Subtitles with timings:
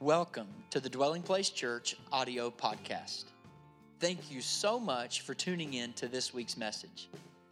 [0.00, 3.26] Welcome to the Dwelling Place Church audio podcast.
[4.00, 7.08] Thank you so much for tuning in to this week's message.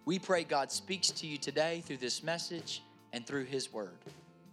[0.07, 2.83] We pray God speaks to you today through this message
[3.13, 3.97] and through His Word.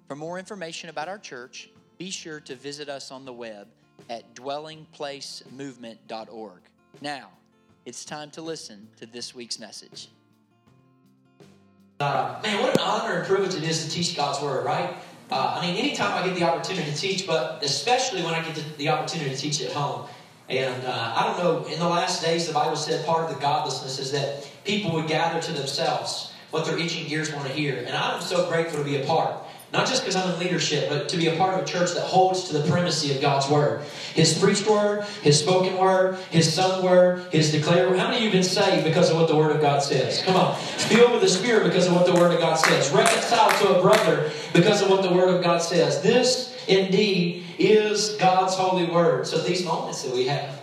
[0.07, 3.67] For more information about our church, be sure to visit us on the web
[4.07, 6.61] at dwellingplacemovement.org.
[7.01, 7.29] Now,
[7.85, 10.09] it's time to listen to this week's message.
[11.99, 14.95] Uh, man, what an honor and privilege it is to teach God's Word, right?
[15.31, 18.77] Uh, I mean, anytime I get the opportunity to teach, but especially when I get
[18.77, 20.07] the opportunity to teach at home.
[20.49, 23.39] And uh, I don't know, in the last days, the Bible said part of the
[23.39, 27.77] godlessness is that people would gather to themselves what their itching ears want to hear.
[27.77, 29.35] And I'm so grateful to be a part.
[29.71, 32.01] Not just because I'm in leadership, but to be a part of a church that
[32.01, 33.81] holds to the primacy of God's Word.
[34.15, 37.99] His preached Word, His spoken Word, His sung Word, His declared Word.
[37.99, 40.23] How many of you have been saved because of what the Word of God says?
[40.23, 40.55] Come on.
[40.55, 42.91] Filled with the Spirit because of what the Word of God says.
[42.91, 46.01] Reconciled to a brother because of what the Word of God says.
[46.01, 49.27] This, indeed, is God's holy Word.
[49.27, 50.59] So these moments that we have,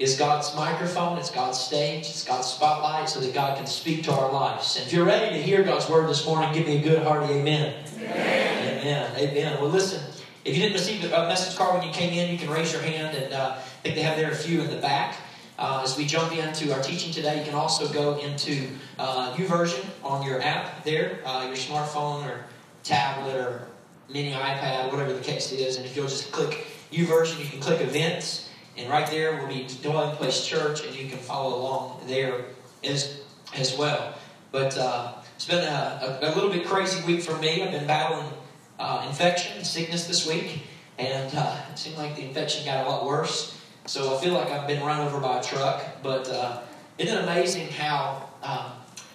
[0.00, 4.12] is God's microphone, it's God's stage, it's God's spotlight so that God can speak to
[4.12, 4.76] our lives.
[4.76, 7.34] And if you're ready to hear God's word this morning, give me a good hearty
[7.34, 7.74] amen.
[8.02, 8.80] Amen.
[8.80, 9.12] Amen.
[9.16, 9.60] amen.
[9.60, 10.02] Well, listen,
[10.44, 12.82] if you didn't receive a message card when you came in, you can raise your
[12.82, 15.16] hand, and uh, I think they have there a few in the back.
[15.58, 19.84] Uh, as we jump into our teaching today, you can also go into uh, version
[20.02, 22.44] on your app there, uh, your smartphone or
[22.82, 23.68] tablet or
[24.08, 25.76] mini iPad, whatever the case is.
[25.76, 29.66] And if you'll just click version, you can click events and right there will be
[29.82, 32.44] Dwelling Place Church, and you can follow along there
[32.82, 33.20] as,
[33.54, 34.14] as well.
[34.52, 37.62] But uh, it's been a, a, a, little bit crazy week for me.
[37.62, 38.30] I've been battling
[38.78, 40.64] uh, infection, sickness this week,
[40.98, 43.58] and uh, it seemed like the infection got a lot worse.
[43.86, 45.82] So I feel like I've been run over by a truck.
[46.02, 46.60] But uh,
[46.98, 48.72] isn't it amazing how um,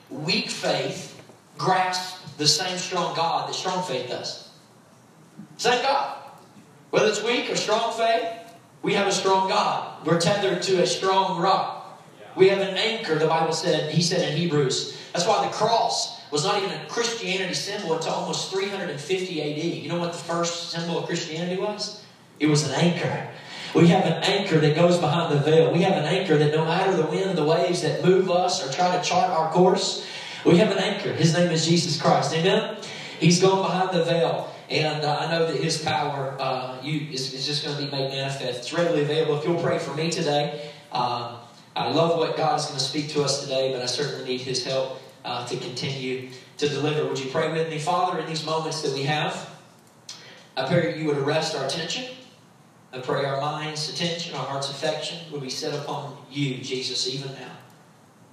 [0.09, 1.21] weak faith
[1.59, 4.49] grasps the same strong God that strong faith does?
[5.57, 6.17] Same God.
[6.89, 8.25] Whether it's weak or strong faith,
[8.81, 10.03] we have a strong God.
[10.07, 12.03] We're tethered to a strong rock.
[12.35, 14.97] We have an anchor, the Bible said, he said in Hebrews.
[15.13, 19.57] That's why the cross was not even a Christianity symbol until almost 350 AD.
[19.57, 22.03] You know what the first symbol of Christianity was?
[22.41, 23.29] It was an anchor.
[23.73, 25.71] We have an anchor that goes behind the veil.
[25.71, 28.69] We have an anchor that no matter the wind, the waves that move us or
[28.73, 30.05] try to chart our course,
[30.45, 31.13] we have an anchor.
[31.13, 32.33] His name is Jesus Christ.
[32.33, 32.79] Amen?
[33.17, 34.53] He's going behind the veil.
[34.69, 37.89] And uh, I know that His power uh, you, is, is, just going to be
[37.89, 38.59] made manifest.
[38.59, 39.37] It's readily available.
[39.37, 41.37] If you'll pray for me today, uh,
[41.77, 44.41] I love what God is going to speak to us today, but I certainly need
[44.41, 47.05] His help uh, to continue to deliver.
[47.07, 49.49] Would you pray with me, Father, in these moments that we have?
[50.55, 52.05] I pray you would arrest our attention.
[52.93, 57.33] I pray our minds' attention, our heart's affection would be set upon you, Jesus, even
[57.33, 57.51] now.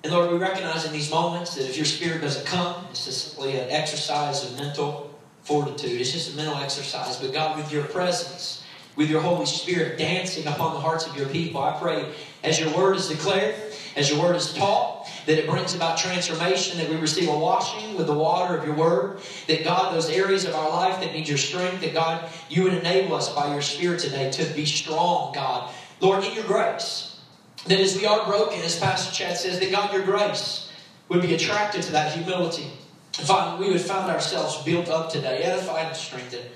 [0.04, 3.32] And Lord, we recognize in these moments that if your Spirit doesn't come, it's just
[3.32, 6.00] simply an exercise of mental fortitude.
[6.00, 7.16] It's just a mental exercise.
[7.16, 8.62] But God, with your presence,
[8.94, 12.12] with your Holy Spirit dancing upon the hearts of your people, I pray
[12.44, 13.54] as your word is declared,
[13.96, 17.96] as your word is taught, that it brings about transformation, that we receive a washing
[17.96, 21.28] with the water of your word, that God, those areas of our life that need
[21.28, 25.32] your strength, that God, you would enable us by your Spirit today to be strong,
[25.32, 25.72] God.
[26.00, 27.20] Lord, in your grace,
[27.66, 30.70] that as we are broken, as Pastor Chad says, that God, your grace
[31.08, 32.70] would be attracted to that humility
[33.12, 36.46] Father, we would find ourselves built up today, edified and strengthened.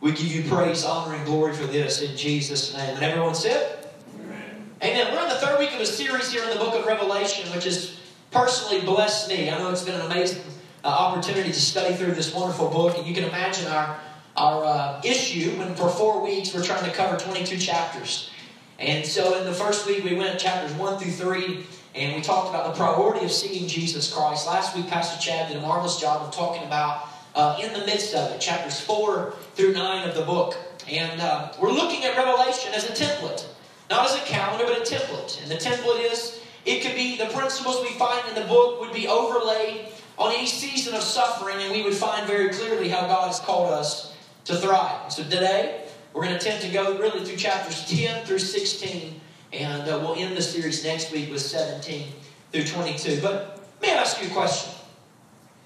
[0.00, 2.96] We give you praise, honor, and glory for this in Jesus' name.
[2.96, 4.70] And everyone said, Amen.
[4.82, 5.14] Amen.
[5.14, 7.64] We're in the third week of a series here in the book of Revelation, which
[7.64, 7.98] has
[8.30, 9.50] personally blessed me.
[9.50, 10.42] I know it's been an amazing
[10.84, 13.98] uh, opportunity to study through this wonderful book, and you can imagine our
[14.36, 18.30] our uh, issue when for four weeks we're trying to cover 22 chapters.
[18.78, 21.64] And so in the first week we went chapters 1 through 3
[21.94, 24.46] and we talked about the priority of seeing Jesus Christ.
[24.46, 28.14] Last week, Pastor Chad did a marvelous job of talking about uh, in the midst
[28.14, 30.56] of it, chapters 4 through 9 of the book.
[30.90, 33.46] And uh, we're looking at Revelation as a template,
[33.88, 35.42] not as a calendar, but a template.
[35.42, 36.35] And the template is,
[36.66, 39.86] it could be the principles we find in the book would be overlaid
[40.18, 43.72] on any season of suffering, and we would find very clearly how God has called
[43.72, 45.12] us to thrive.
[45.12, 49.20] So today, we're going to attempt to go really through chapters 10 through 16
[49.52, 52.08] and uh, we'll end the series next week with 17
[52.52, 53.20] through 22.
[53.20, 54.72] But may I ask you a question?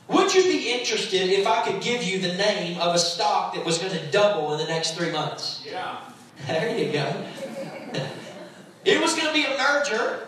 [0.09, 3.65] Would you be interested if I could give you the name of a stock that
[3.65, 5.65] was going to double in the next three months?
[5.65, 6.01] Yeah.
[6.47, 7.25] There you go.
[8.85, 10.27] it was going to be a merger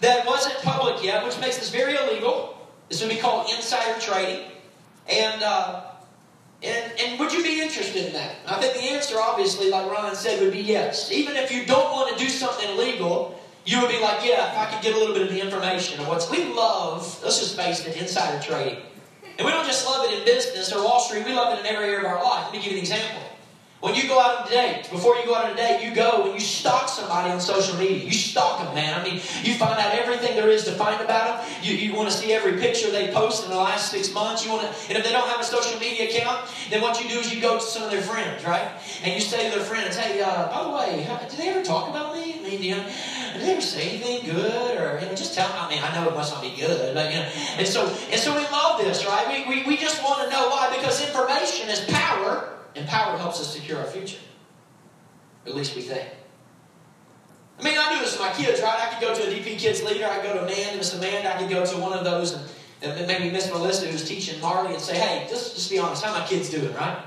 [0.00, 2.56] that wasn't public yet, which makes this very illegal.
[2.88, 4.46] This would be called insider trading.
[5.08, 5.90] And uh,
[6.62, 8.36] and, and would you be interested in that?
[8.46, 11.10] I think the answer, obviously, like Ryan said, would be yes.
[11.10, 14.58] Even if you don't want to do something illegal, you would be like, yeah, if
[14.58, 16.30] I could get a little bit of the information of what's.
[16.30, 18.82] We love, let's just face it, insider trading.
[19.38, 21.66] And we don't just love it in business or Wall Street, we love it in
[21.66, 22.44] every area of our life.
[22.44, 23.22] Let me give you an example.
[23.80, 25.94] When you go out on a date, before you go out on a date, you
[25.94, 28.04] go and you stalk somebody on social media.
[28.04, 29.00] You stalk them, man.
[29.00, 31.50] I mean, you find out everything there is to find about them.
[31.62, 34.44] You, you want to see every picture they post in the last six months.
[34.44, 37.08] You want to, and if they don't have a social media account, then what you
[37.08, 38.70] do is you go to some of their friends, right?
[39.02, 41.88] And you say to their friends, "Hey, uh, by the way, did they ever talk
[41.88, 42.34] about me?
[42.38, 42.84] I mean, you know,
[43.32, 45.54] did they ever say anything good, or you know, just tell me?
[45.56, 48.20] I mean, I know it must not be good, but you know." And so, and
[48.20, 49.24] so we love this, right?
[49.26, 52.59] We we, we just want to know why because information is power.
[52.74, 54.20] And power helps us secure our future.
[55.46, 56.08] At least we think.
[57.58, 58.78] I mean, I do this with my kids, right?
[58.80, 61.34] I could go to a DP Kids leader, I could go to Amanda, Miss Amanda,
[61.34, 62.38] I could go to one of those
[62.82, 66.04] and, and maybe Miss Melissa who's teaching Marley and say, hey, just, just be honest,
[66.04, 67.04] how my kids doing, right?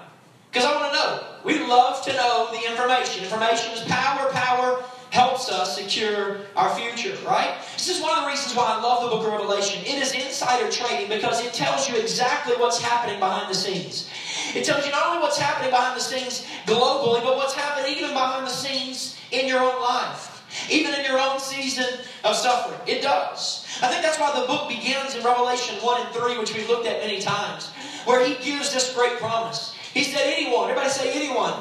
[0.51, 1.27] Because I want to know.
[1.43, 3.23] We love to know the information.
[3.23, 4.83] Information is power, power
[5.13, 7.53] helps us secure our future, right?
[7.73, 9.83] This is one of the reasons why I love the book of Revelation.
[9.85, 14.09] It is insider trading because it tells you exactly what's happening behind the scenes.
[14.55, 18.09] It tells you not only what's happening behind the scenes globally, but what's happening even
[18.09, 20.43] behind the scenes in your own life.
[20.71, 22.79] Even in your own season of suffering.
[22.87, 23.67] It does.
[23.83, 26.87] I think that's why the book begins in Revelation 1 and 3, which we've looked
[26.87, 27.69] at many times,
[28.05, 29.75] where he gives this great promise.
[29.93, 31.53] He said, Anyone, everybody say, anyone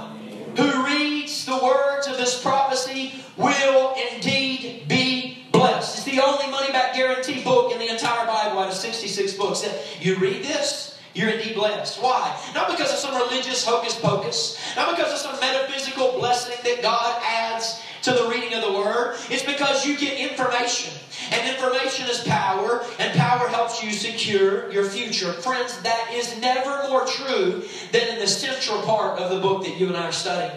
[0.56, 1.12] who reads
[1.58, 5.99] the words of this prophecy will indeed be blessed.
[5.99, 9.60] It's the only money back guarantee book in the entire Bible out of 66 books.
[9.60, 12.02] That you read this, you're indeed blessed.
[12.02, 12.38] Why?
[12.54, 17.20] Not because of some religious hocus pocus, not because of some metaphysical blessing that God
[17.25, 19.16] adds to the reading of the Word.
[19.31, 20.93] It's because you get information.
[21.31, 25.32] And information is power, and power helps you secure your future.
[25.34, 27.62] Friends, that is never more true
[27.93, 30.56] than in the central part of the book that you and I are studying.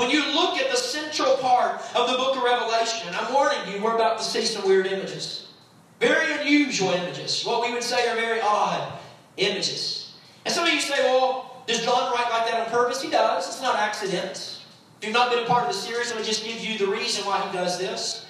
[0.00, 3.58] When you look at the central part of the book of Revelation, and I'm warning
[3.70, 5.48] you, we're about to see some weird images.
[6.00, 7.44] Very unusual images.
[7.44, 8.98] What we would say are very odd
[9.36, 10.14] images.
[10.46, 13.02] And some of you say, well, does John write like that on purpose?
[13.02, 13.46] He does.
[13.46, 14.62] It's not accident.
[15.00, 16.90] If you've not been a part of the series, going to just give you the
[16.90, 18.24] reason why he does this.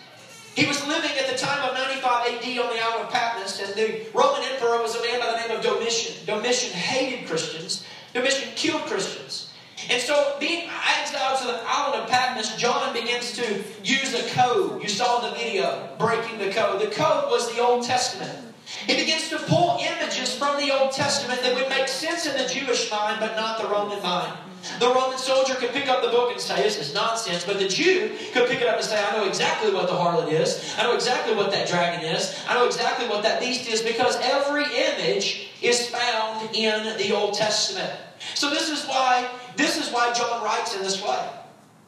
[0.56, 3.72] He was living at the time of 95 AD on the island of Patmos, and
[3.76, 6.16] the Roman emperor was a man by the name of Domitian.
[6.26, 7.84] Domitian hated Christians.
[8.12, 9.49] Domitian killed Christians.
[9.88, 10.68] And so, being
[10.98, 14.82] exiled to the island of Patmos, John begins to use a code.
[14.82, 16.80] You saw the video, breaking the code.
[16.80, 18.54] The code was the Old Testament.
[18.86, 22.48] He begins to pull images from the Old Testament that would make sense in the
[22.48, 24.36] Jewish mind, but not the Roman mind.
[24.78, 27.44] The Roman soldier could pick up the book and say, This is nonsense.
[27.44, 30.30] But the Jew could pick it up and say, I know exactly what the harlot
[30.30, 30.74] is.
[30.78, 32.38] I know exactly what that dragon is.
[32.46, 37.34] I know exactly what that beast is because every image is found in the Old
[37.34, 37.92] Testament.
[38.34, 41.28] So this is why this is why John writes in this way.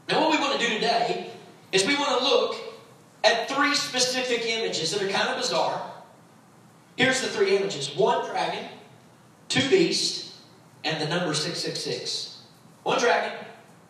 [0.08, 1.30] Now what we want to do today
[1.72, 2.56] is we want to look
[3.24, 5.92] at three specific images that are kind of bizarre
[6.96, 8.64] Here's the three images one dragon,
[9.48, 10.38] two beasts,
[10.84, 12.42] and the number 666.
[12.82, 13.32] One dragon,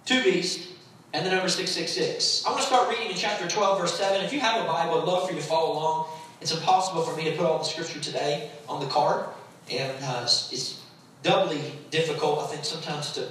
[0.05, 0.69] two beasts,
[1.13, 2.47] and the number 666.
[2.47, 4.25] I'm going to start reading in chapter 12, verse 7.
[4.25, 6.07] If you have a Bible, I'd love for you to follow along.
[6.41, 9.27] It's impossible for me to put all the scripture today on the card,
[9.71, 10.81] and uh, it's
[11.23, 11.61] doubly
[11.91, 13.29] difficult, I think, sometimes to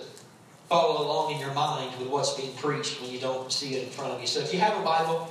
[0.71, 3.89] follow along in your mind with what's being preached when you don't see it in
[3.89, 4.25] front of you.
[4.25, 5.29] So if you have a Bible,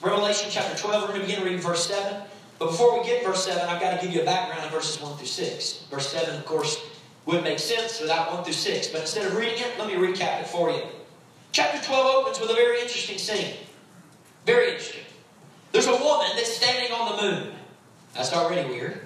[0.00, 2.22] Revelation chapter 12, we're going to begin reading verse 7.
[2.58, 4.98] But before we get verse 7, I've got to give you a background of verses
[4.98, 5.84] 1 through 6.
[5.90, 6.80] Verse 7, of course,
[7.26, 8.88] would make sense without 1 through 6.
[8.88, 10.80] But instead of reading it, let me recap it for you.
[11.52, 13.56] Chapter 12 opens with a very interesting scene.
[14.46, 15.04] Very interesting.
[15.72, 17.52] There's a woman that's standing on the moon.
[18.14, 19.02] That's already weird.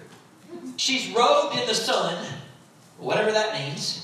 [0.76, 2.24] She's robed in the sun,
[2.98, 4.01] whatever that means.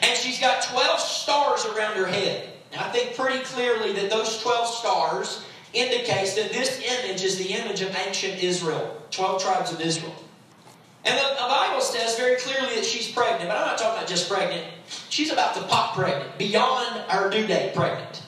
[0.00, 2.48] And she's got 12 stars around her head.
[2.72, 5.44] Now, I think pretty clearly that those 12 stars
[5.74, 10.14] indicates that this image is the image of ancient Israel, 12 tribes of Israel.
[11.04, 14.08] And the, the, Bible says very clearly that she's pregnant, but I'm not talking about
[14.08, 14.64] just pregnant.
[15.08, 18.22] She's about to pop pregnant, beyond her due date pregnant.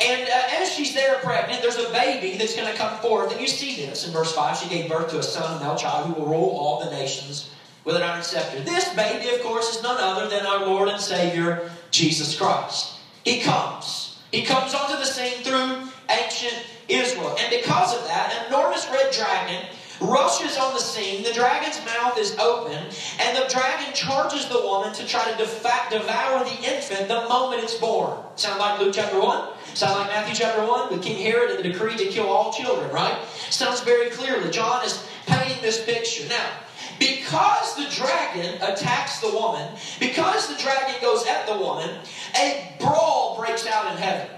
[0.00, 3.32] And uh, as she's there pregnant, there's a baby that's going to come forth.
[3.32, 4.56] And you see this in verse 5.
[4.56, 7.50] She gave birth to a son, a male child, who will rule all the nations
[7.88, 8.60] with an iron scepter.
[8.60, 12.98] This baby, of course, is none other than our Lord and Savior, Jesus Christ.
[13.24, 14.20] He comes.
[14.30, 17.34] He comes onto the scene through ancient Israel.
[17.40, 19.64] And because of that, an enormous red dragon
[20.02, 21.22] rushes on the scene.
[21.24, 22.76] The dragon's mouth is open,
[23.20, 27.74] and the dragon charges the woman to try to devour the infant the moment it's
[27.78, 28.18] born.
[28.36, 29.48] Sound like Luke chapter 1?
[29.72, 32.92] Sound like Matthew chapter 1 with King Herod and the decree to kill all children,
[32.92, 33.18] right?
[33.48, 34.50] Sounds very clearly.
[34.50, 36.28] John is painting this picture.
[36.28, 36.50] Now,
[36.98, 41.98] because the dragon attacks the woman, because the dragon goes at the woman,
[42.36, 44.28] a brawl breaks out in heaven.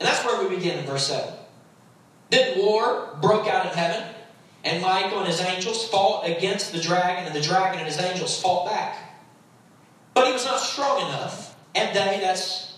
[0.00, 1.32] And that's where we begin in verse 7.
[2.30, 4.14] Then war broke out in heaven,
[4.64, 8.40] and Michael and his angels fought against the dragon, and the dragon and his angels
[8.40, 8.96] fought back.
[10.14, 12.72] But he was not strong enough, and they, that's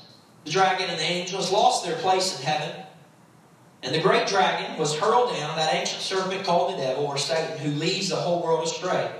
[0.45, 2.84] the dragon and the angels lost their place in heaven.
[3.85, 7.59] And the great dragon was hurled down, that ancient serpent called the devil or Satan,
[7.59, 9.13] who leads the whole world astray.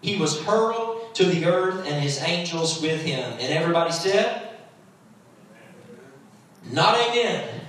[0.00, 3.32] He was hurled to the earth and his angels with him.
[3.32, 4.48] And everybody said,
[6.72, 7.60] Not amen.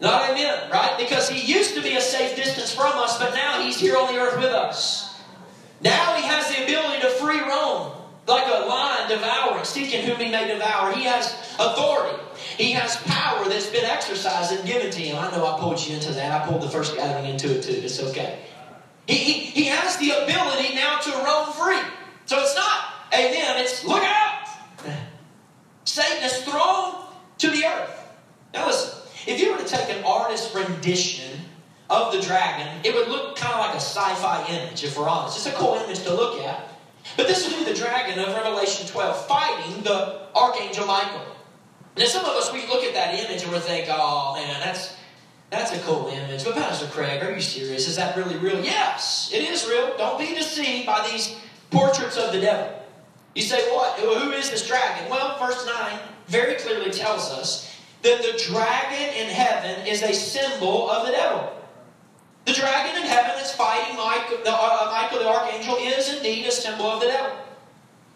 [0.00, 0.96] Not amen, right?
[0.98, 4.12] Because he used to be a safe distance from us, but now he's here on
[4.12, 5.20] the earth with us.
[5.80, 7.92] Now he has the ability to free roam,
[8.28, 10.92] like a lion devouring, seeking whom he may devour.
[10.92, 12.22] He has authority.
[12.56, 15.16] He has power that's been exercised and given to him.
[15.16, 16.42] I know I pulled you into that.
[16.42, 17.72] I pulled the first gathering into it too.
[17.72, 18.40] It's okay.
[19.06, 21.80] He, he, he has the ability now to roam free.
[22.26, 24.48] So it's not amen, it's look out.
[25.84, 27.06] Satan is thrown
[27.38, 28.08] to the earth.
[28.52, 31.40] Now listen, if you were to take an artist's rendition
[31.90, 35.08] of the dragon, it would look kind of like a sci fi image, if we're
[35.08, 35.38] honest.
[35.38, 36.67] It's a cool image to look at.
[37.16, 41.24] But this would be the dragon of Revelation 12 fighting the archangel Michael.
[41.96, 44.94] Now, some of us, we look at that image and we think, oh man, that's,
[45.50, 46.44] that's a cool image.
[46.44, 47.88] But Pastor Craig, are you serious?
[47.88, 48.62] Is that really real?
[48.62, 49.96] Yes, it is real.
[49.96, 51.34] Don't be deceived by these
[51.70, 52.72] portraits of the devil.
[53.34, 53.98] You say, what?
[53.98, 55.10] Who is this dragon?
[55.10, 55.98] Well, verse 9
[56.28, 61.52] very clearly tells us that the dragon in heaven is a symbol of the devil.
[62.44, 64.77] The dragon in heaven is fighting Michael the, uh,
[65.28, 67.36] archangel is indeed a symbol of the devil.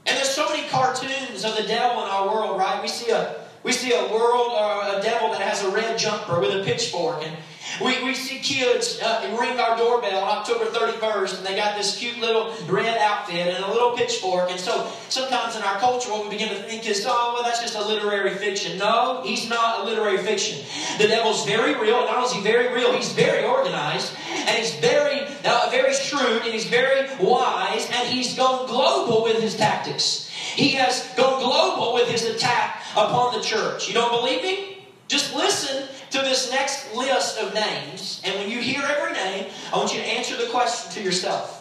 [0.06, 2.82] And there's so many cartoons of the devil in our world, right?
[2.82, 5.98] We see a we see a world or uh, a devil that has a red
[5.98, 7.36] jumper with a pitchfork and
[7.80, 11.96] we, we see kids uh, ring our doorbell on October 31st, and they got this
[11.96, 14.50] cute little red outfit and a little pitchfork.
[14.50, 17.60] And so sometimes in our culture, what we begin to think is, oh, well, that's
[17.60, 18.78] just a literary fiction.
[18.78, 20.64] No, he's not a literary fiction.
[20.98, 22.00] The devil's very real.
[22.00, 26.42] Not only is he very real, he's very organized, and he's very, uh, very shrewd,
[26.42, 30.21] and he's very wise, and he's gone global with his tactics.
[30.54, 33.88] He has gone global with his attack upon the church.
[33.88, 34.86] You don't believe me?
[35.08, 39.76] Just listen to this next list of names, and when you hear every name, I
[39.76, 41.58] want you to answer the question to yourself.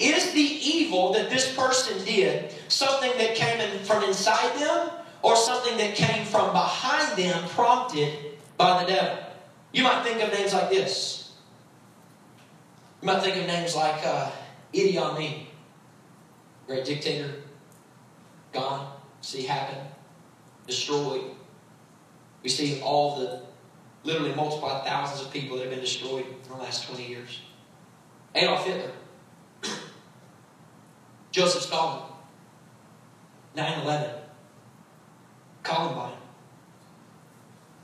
[0.00, 4.90] Is the evil that this person did something that came in from inside them
[5.22, 9.18] or something that came from behind them prompted by the devil?
[9.72, 11.32] You might think of names like this.
[13.00, 14.30] You might think of names like uh,
[14.72, 15.46] Idi Amin,
[16.66, 17.41] great dictator,
[18.52, 19.78] gone, see happen,
[20.66, 21.22] destroyed.
[22.42, 23.42] We see all the
[24.04, 27.40] literally multiplied thousands of people that have been destroyed in the last 20 years.
[28.34, 28.90] Adolf Hitler,
[31.30, 32.02] Joseph Stalin,
[33.54, 34.10] 9 11,
[35.62, 36.16] Columbine,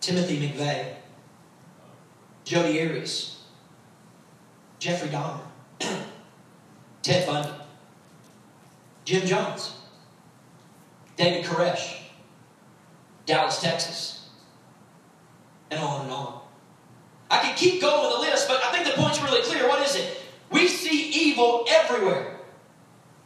[0.00, 0.94] Timothy McVeigh,
[2.44, 3.42] Jodi Arias,
[4.78, 5.40] Jeffrey Dahmer,
[7.02, 7.50] Ted Bundy,
[9.04, 9.77] Jim Jones,
[11.18, 11.98] David Koresh,
[13.26, 14.18] Dallas, Texas
[15.70, 16.40] and on and on.
[17.30, 19.68] I can keep going with the list, but I think the point's really clear.
[19.68, 20.22] What is it?
[20.50, 22.36] We see evil everywhere.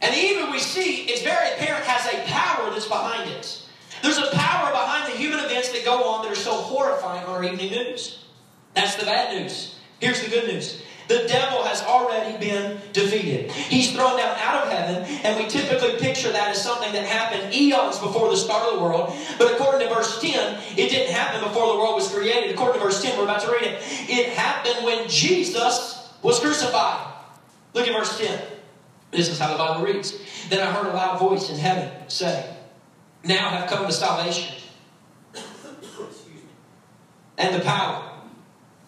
[0.01, 3.61] And the evil we see, it's very apparent, has a power that's behind it.
[4.01, 7.29] There's a power behind the human events that go on that are so horrifying on
[7.29, 8.25] our evening news.
[8.73, 9.75] That's the bad news.
[9.99, 13.51] Here's the good news the devil has already been defeated.
[13.51, 17.53] He's thrown down out of heaven, and we typically picture that as something that happened
[17.53, 19.13] eons before the start of the world.
[19.37, 22.51] But according to verse 10, it didn't happen before the world was created.
[22.51, 23.81] According to verse 10, we're about to read it.
[24.09, 27.13] It happened when Jesus was crucified.
[27.73, 28.41] Look at verse 10.
[29.11, 30.17] This is how the Bible reads.
[30.49, 32.55] Then I heard a loud voice in heaven say,
[33.23, 34.55] Now have come the salvation
[37.37, 38.09] and the power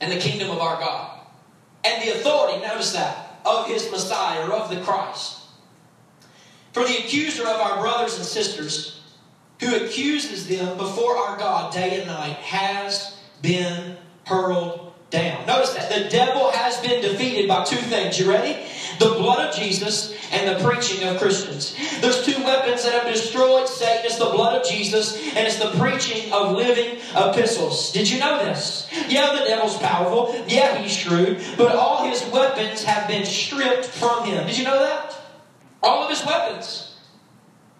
[0.01, 1.14] and the kingdom of our God
[1.85, 5.39] and the authority, notice that, of his Messiah or of the Christ.
[6.73, 9.01] For the accuser of our brothers and sisters,
[9.61, 14.84] who accuses them before our God day and night, has been hurled
[15.15, 15.45] down.
[15.45, 18.19] Notice that the devil has been defeated by two things.
[18.19, 18.57] You ready?
[18.99, 21.75] The blood of Jesus and the preaching of Christians.
[22.01, 24.05] There's two weapons that have destroyed Satan.
[24.05, 27.91] It's the blood of Jesus and it's the preaching of living epistles.
[27.91, 28.89] Did you know this?
[29.07, 30.35] Yeah, the devil's powerful.
[30.47, 31.41] Yeah, he's shrewd.
[31.57, 34.45] But all his weapons have been stripped from him.
[34.47, 35.15] Did you know that?
[35.81, 36.94] All of his weapons.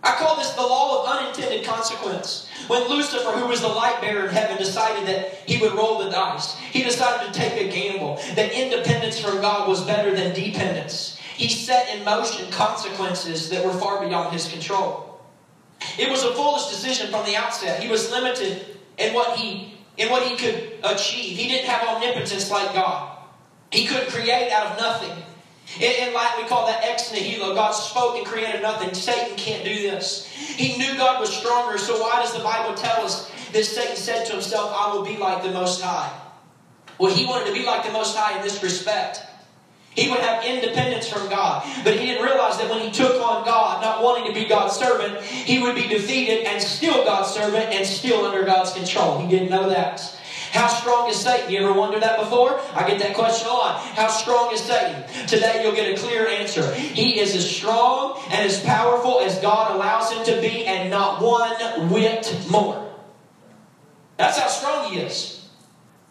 [0.06, 2.48] I call this the law of unintended consequence.
[2.68, 6.12] When Lucifer, who was the light bearer in heaven, decided that he would roll the
[6.12, 11.18] dice, he decided to take a gamble, that independence from God was better than dependence.
[11.36, 15.20] He set in motion consequences that were far beyond his control.
[15.98, 17.82] It was a foolish decision from the outset.
[17.82, 21.38] He was limited in what he in what he could achieve.
[21.38, 23.18] He didn't have omnipotence like God.
[23.72, 25.24] He couldn't create out of nothing.
[25.80, 27.56] In, Latin, we call that ex nihilo.
[27.56, 28.94] God spoke and created nothing.
[28.94, 30.28] Satan can't do this.
[30.28, 34.26] He knew God was stronger, so why does the Bible tell us that Satan said
[34.28, 36.12] to himself, I will be like the Most High?
[36.98, 39.22] Well, he wanted to be like the Most High in this respect.
[39.96, 41.64] He would have independence from God.
[41.84, 44.76] But he didn't realize that when he took on God, not wanting to be God's
[44.76, 49.20] servant, he would be defeated and still God's servant and still under God's control.
[49.20, 50.14] He didn't know that.
[50.56, 51.52] How strong is Satan?
[51.52, 52.58] You ever wondered that before?
[52.74, 53.82] I get that question a lot.
[53.82, 55.04] How strong is Satan?
[55.28, 56.74] Today you'll get a clear answer.
[56.74, 61.22] He is as strong and as powerful as God allows him to be, and not
[61.22, 62.90] one whit more.
[64.16, 65.46] That's how strong he is.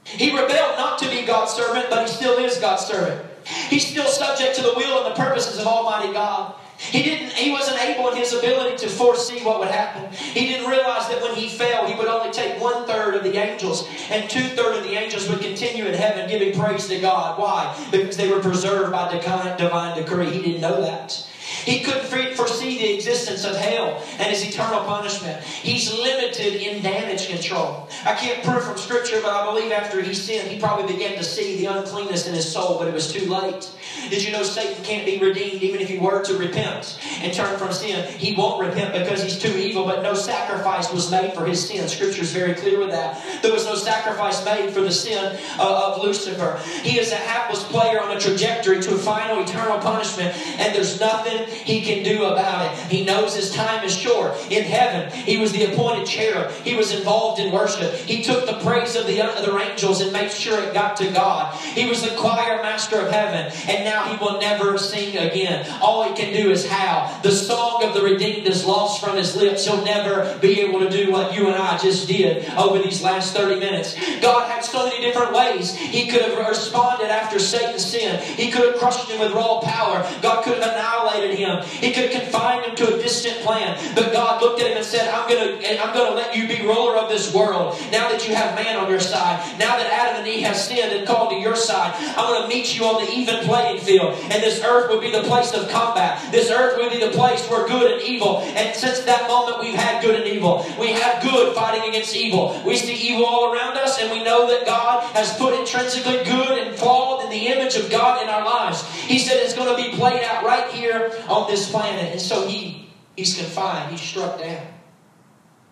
[0.05, 3.25] He rebelled not to be God's servant, but he still is God's servant.
[3.71, 6.55] He's still subject to the will and the purposes of Almighty God.
[6.78, 10.12] He didn't he wasn't able in his ability to foresee what would happen.
[10.12, 13.37] He didn't realize that when he fell, he would only take one third of the
[13.37, 17.38] angels, and two thirds of the angels would continue in heaven giving praise to God.
[17.38, 17.76] Why?
[17.90, 20.31] Because they were preserved by divine decree.
[20.31, 21.26] He didn't know that.
[21.64, 25.42] He couldn't foresee the existence of hell and his eternal punishment.
[25.42, 27.88] He's limited in damage control.
[28.04, 31.25] I can't prove from Scripture, but I believe after he sinned, he probably began to
[31.25, 33.71] see the uncleanness in his soul, but it was too late.
[34.11, 37.59] Did you know Satan can't be redeemed even if he were to repent and turn
[37.59, 38.06] from sin?
[38.18, 41.88] He won't repent because he's too evil, but no sacrifice was made for his sin.
[41.88, 43.23] Scripture is very clear with that.
[43.42, 46.61] There was no sacrifice made for the sin uh, of Lucifer.
[46.83, 51.00] He is a hapless player on a trajectory to a final eternal punishment, and there's
[51.00, 52.78] nothing he can do about it.
[52.90, 54.34] He knows his time is short.
[54.50, 56.50] In heaven, he was the appointed cherub.
[56.64, 57.94] He was involved in worship.
[57.94, 61.54] He took the praise of the other angels and made sure it got to God.
[61.61, 65.66] He was the choir master of heaven, and now he will never sing again.
[65.80, 67.20] All he can do is howl.
[67.23, 69.64] The song of the redeemed is lost from his lips.
[69.66, 73.34] He'll never be able to do what you and I just did over these last
[73.34, 73.94] 30 minutes.
[74.20, 78.20] God had so many different ways he could have responded after Satan's sin.
[78.37, 80.08] He could have crushed him with raw power.
[80.23, 81.65] God could have annihilated him him.
[81.65, 83.79] He could confine him to a distant plan.
[83.95, 86.49] But God looked at him and said, I'm going to I'm going to let you
[86.49, 87.79] be ruler of this world.
[87.91, 90.93] Now that you have man on your side, now that Adam and Eve have sinned
[90.93, 94.15] and called to your side, I'm going to meet you on the even playing field.
[94.30, 96.33] And this earth will be the place of combat.
[96.33, 98.41] This earth will be the place where good and evil.
[98.41, 100.67] And since that moment, we've had good and evil.
[100.78, 102.61] We have good fighting against evil.
[102.65, 106.59] We see evil all around us, and we know that God has put intrinsically good
[106.59, 108.85] and flawed in the image of God in our lives.
[109.06, 112.12] He said it's going to be played out right here on this planet.
[112.12, 114.67] And so he, he's confined, he's struck down.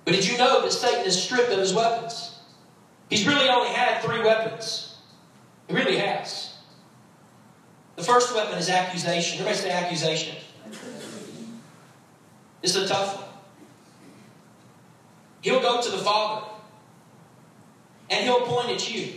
[0.05, 2.39] But did you know that Satan is stripped of his weapons?
[3.09, 4.97] He's really only had three weapons.
[5.69, 6.55] He really has.
[7.97, 9.41] The first weapon is accusation.
[9.41, 10.37] Everybody say accusation.
[12.63, 13.29] It's a tough one.
[15.43, 16.47] He'll go to the Father
[18.09, 19.15] and he'll point at you.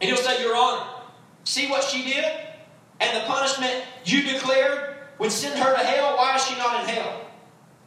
[0.00, 0.86] And he'll say, Your Honor,
[1.44, 2.24] see what she did?
[3.02, 6.88] And the punishment you declared would send her to hell, why is she not in
[6.88, 7.26] hell?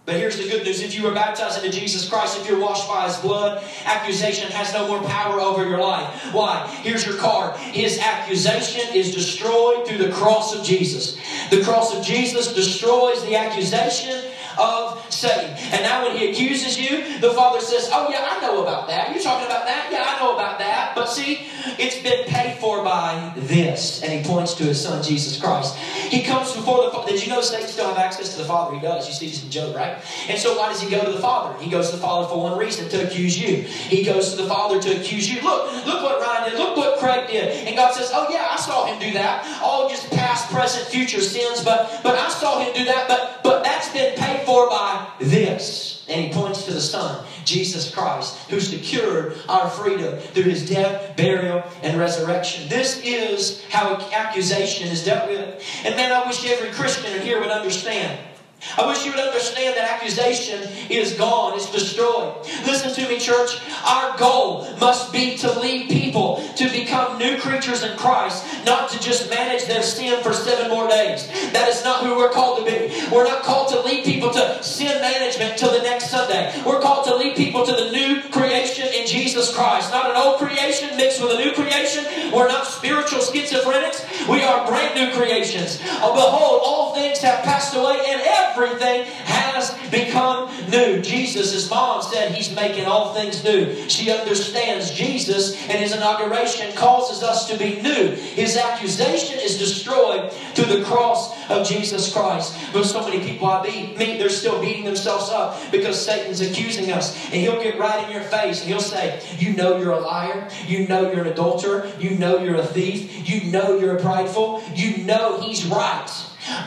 [0.06, 2.88] But here's the good news if you were baptized into Jesus Christ, if you're washed
[2.88, 6.32] by his blood, accusation has no more power over your life.
[6.32, 6.68] Why?
[6.84, 7.58] Here's your card.
[7.58, 11.18] His accusation is destroyed through the cross of Jesus.
[11.50, 15.52] The cross of Jesus destroys the accusation of Satan.
[15.74, 19.12] And now when he accuses you, the Father says, Oh, yeah, I know about that.
[19.14, 19.90] You're talking about that?
[19.92, 20.94] Yeah, I know about that.
[20.96, 21.48] But see,
[21.80, 24.04] it's been paid for by this.
[24.04, 25.76] And he points to his son, Jesus Christ.
[25.78, 27.12] He comes before the Father.
[27.12, 28.76] Did you know Satan still have access to the Father?
[28.76, 29.08] He does.
[29.08, 29.98] You see this in Job, right?
[30.28, 31.62] And so why does he go to the Father?
[31.62, 33.62] He goes to the Father for one reason, to accuse you.
[33.62, 35.42] He goes to the Father to accuse you.
[35.42, 36.60] Look, look what Ryan did.
[36.60, 37.68] Look what Craig did.
[37.68, 39.62] And God says, Oh, yeah, I saw him do that.
[39.62, 41.64] All just past, present, future sins.
[41.64, 43.08] But but I saw him do that.
[43.08, 46.06] But but that's been paid for by this.
[46.08, 51.18] And he points to the Son, Jesus Christ, who secured our freedom through his death,
[51.18, 52.70] burial, and resurrection.
[52.70, 55.64] This is how accusation is dealt with.
[55.84, 58.20] And man, I wish every Christian here would understand
[58.78, 62.34] I wish you would understand that accusation is gone, it's destroyed.
[62.66, 63.60] Listen to me, church.
[63.86, 69.00] Our goal must be to lead people to become new creatures in Christ, not to
[69.00, 71.28] just manage their sin for seven more days.
[71.54, 72.92] That is not who we're called to be.
[73.12, 76.62] We're not called to lead people to sin management till the next Sunday.
[76.66, 79.92] We're called to lead people to the new creation in Jesus Christ.
[79.92, 82.06] Not an old creation mixed with a new creation.
[82.34, 84.28] We're not spiritual schizophrenics.
[84.28, 85.80] We are brand new creations.
[86.02, 91.02] Oh, behold, all things have passed away, and every everything has become new.
[91.02, 93.74] Jesus, his mom said he's making all things new.
[93.90, 98.12] She understands Jesus and his inauguration causes us to be new.
[98.12, 102.56] His accusation is destroyed through the cross of Jesus Christ.
[102.74, 107.16] But so many people I meet, they're still beating themselves up because Satan's accusing us.
[107.26, 110.50] And he'll get right in your face and he'll say, You know you're a liar.
[110.66, 111.92] You know you're an adulterer.
[112.00, 113.30] You know you're a thief.
[113.30, 114.64] You know you're a prideful.
[114.74, 116.12] You know he's right.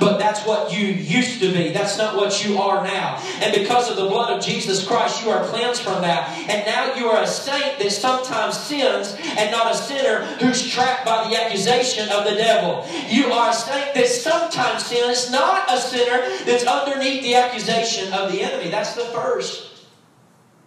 [0.00, 1.70] But that's what you used to be.
[1.70, 3.16] That's not what you are now.
[3.40, 6.30] And because of the blood of Jesus Christ, you are cleansed from that.
[6.48, 11.04] And now you are a saint that sometimes sins and not a sinner who's trapped
[11.04, 12.86] by the accusation of the devil.
[13.08, 18.32] You are a saint that sometimes sins, not a sinner that's underneath the accusation of
[18.32, 18.70] the enemy.
[18.70, 19.86] That's the first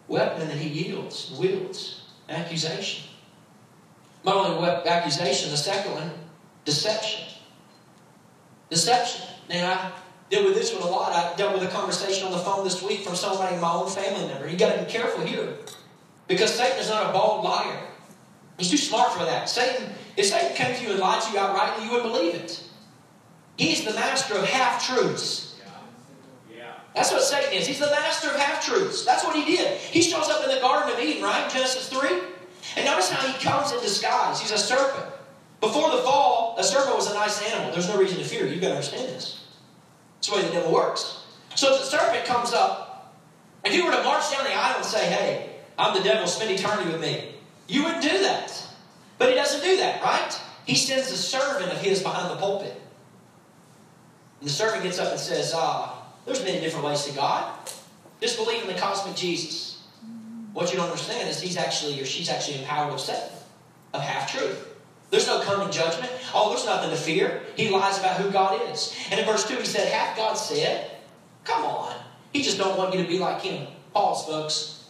[0.08, 3.10] weapon that he yields, wields accusation.
[4.24, 6.12] Not only accusation, the second one,
[6.66, 7.31] deception.
[8.72, 9.28] Deception.
[9.50, 9.92] Now, I
[10.30, 11.12] deal with this one a lot.
[11.12, 13.90] I dealt with a conversation on the phone this week from somebody in my own
[13.90, 14.50] family member.
[14.50, 15.56] You got to be careful here.
[16.28, 17.82] Because Satan is not a bald liar.
[18.58, 19.50] He's too smart for that.
[19.50, 22.64] Satan, if Satan came to you and lied to you outrightly, you wouldn't believe it.
[23.58, 25.60] He's the master of half truths.
[26.96, 27.68] That's what Satan is.
[27.68, 29.06] He's the master of half truths.
[29.06, 29.78] That's what he did.
[29.78, 31.50] He shows up in the Garden of Eden, right?
[31.50, 32.10] Genesis 3.
[32.78, 34.40] And notice how he comes in disguise.
[34.40, 35.11] He's a serpent.
[35.62, 37.72] Before the fall, a serpent was a nice animal.
[37.72, 38.48] There's no reason to fear.
[38.48, 39.46] You've got to understand this.
[40.18, 41.24] That's the way the devil works.
[41.56, 43.16] So if the serpent comes up,
[43.64, 46.52] if you were to march down the aisle and say, hey, I'm the devil, spend
[46.52, 47.36] eternity with me,
[47.68, 48.68] you wouldn't do that.
[49.20, 50.40] But he doesn't do that, right?
[50.66, 52.74] He sends a servant of his behind the pulpit.
[54.40, 57.54] And the servant gets up and says, ah, there's many different ways to God.
[58.20, 59.84] Just believe in the cosmic Jesus.
[60.54, 63.30] What you don't understand is he's actually or she's actually empowered of Satan,
[63.94, 64.68] of half truth.
[65.12, 66.12] There's no coming judgment.
[66.34, 67.44] Oh, there's nothing to fear.
[67.56, 68.96] He lies about who God is.
[69.12, 70.90] And in verse 2, he said, Hath God said?
[71.44, 71.94] Come on.
[72.32, 73.68] He just don't want you to be like him.
[73.94, 74.90] Pause, folks.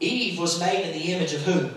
[0.00, 1.70] Eve was made in the image of who?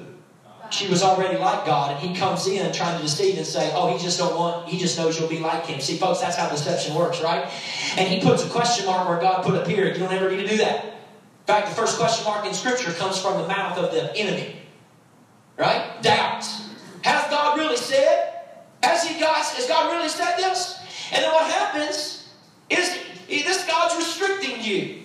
[0.72, 3.96] She was already like God, and he comes in trying to deceive and say, "Oh,
[3.96, 4.68] he just don't want.
[4.68, 7.48] He just knows you'll be like him." See, folks, that's how deception works, right?
[7.98, 9.96] And he puts a question mark where God put a period.
[9.96, 10.86] You don't ever need to do that.
[10.86, 14.56] In fact, the first question mark in Scripture comes from the mouth of the enemy,
[15.58, 16.02] right?
[16.02, 16.44] Doubt.
[17.06, 18.34] Has God really said?
[18.82, 20.80] Has he God, has God really said this?
[21.14, 22.28] And then what happens
[22.68, 25.04] is this God's restricting you.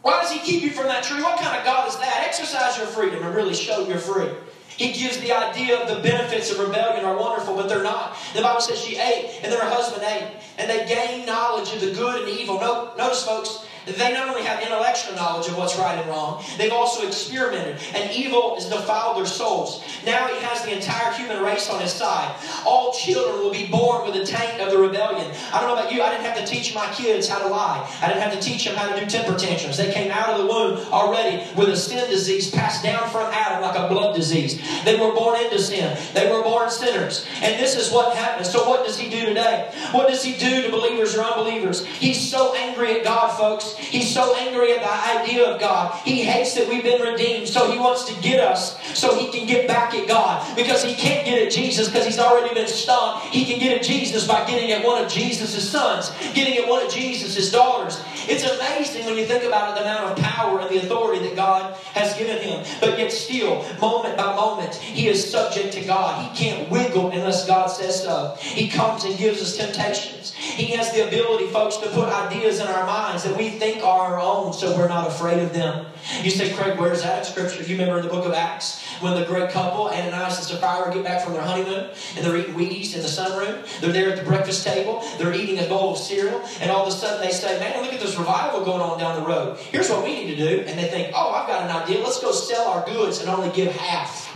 [0.00, 1.20] Why does he keep you from that tree?
[1.22, 2.24] What kind of God is that?
[2.26, 4.30] Exercise your freedom and really show you're free.
[4.78, 8.16] He gives the idea of the benefits of rebellion are wonderful, but they're not.
[8.34, 11.82] The Bible says she ate, and then her husband ate, and they gained knowledge of
[11.82, 12.58] the good and evil.
[12.58, 16.72] No, notice, folks, they not only have intellectual knowledge of what's right and wrong, they've
[16.72, 17.78] also experimented.
[17.94, 19.82] And evil has defiled their souls.
[20.04, 22.34] Now he has the entire human race on his side.
[22.64, 25.30] All children will be born with the taint of the rebellion.
[25.52, 27.88] I don't know about you, I didn't have to teach my kids how to lie.
[28.02, 29.76] I didn't have to teach them how to do temper tantrums.
[29.76, 33.62] They came out of the womb already with a sin disease passed down from Adam
[33.62, 34.60] like a blood disease.
[34.84, 35.96] They were born into sin.
[36.14, 37.26] They were born sinners.
[37.42, 38.50] And this is what happens.
[38.50, 39.70] So what does he do today?
[39.92, 41.84] What does he do to believers or unbelievers?
[41.84, 43.76] He's so angry at God, folks.
[43.78, 45.94] He's so angry at the idea of God.
[46.04, 49.46] He hates that we've been redeemed, so he wants to get us so he can
[49.46, 50.56] get back at God.
[50.56, 53.26] Because he can't get at Jesus because he's already been stopped.
[53.26, 56.84] He can get at Jesus by getting at one of Jesus' sons, getting at one
[56.84, 58.00] of Jesus' daughters.
[58.28, 61.34] It's amazing when you think about it, the amount of power and the authority that
[61.34, 62.64] God has given him.
[62.78, 66.22] But yet still, moment by moment, he is subject to God.
[66.22, 68.36] He can't wiggle unless God says so.
[68.38, 70.32] He comes and gives us temptations.
[70.34, 74.14] He has the ability, folks, to put ideas in our minds that we think are
[74.14, 75.86] our own so we're not afraid of them.
[76.22, 77.60] You say, Craig, where's that in Scripture?
[77.60, 80.92] If you remember in the book of Acts when the great couple, Ananias and Sapphira,
[80.92, 83.80] get back from their honeymoon and they're eating Wheaties in the sunroom.
[83.80, 85.04] They're there at the breakfast table.
[85.18, 86.42] They're eating a bowl of cereal.
[86.60, 89.20] And all of a sudden they say, man, look at this revival going on down
[89.20, 89.58] the road.
[89.58, 90.60] Here's what we need to do.
[90.66, 92.02] And they think, oh, I've got an idea.
[92.02, 94.26] Let's go sell our goods and only give half.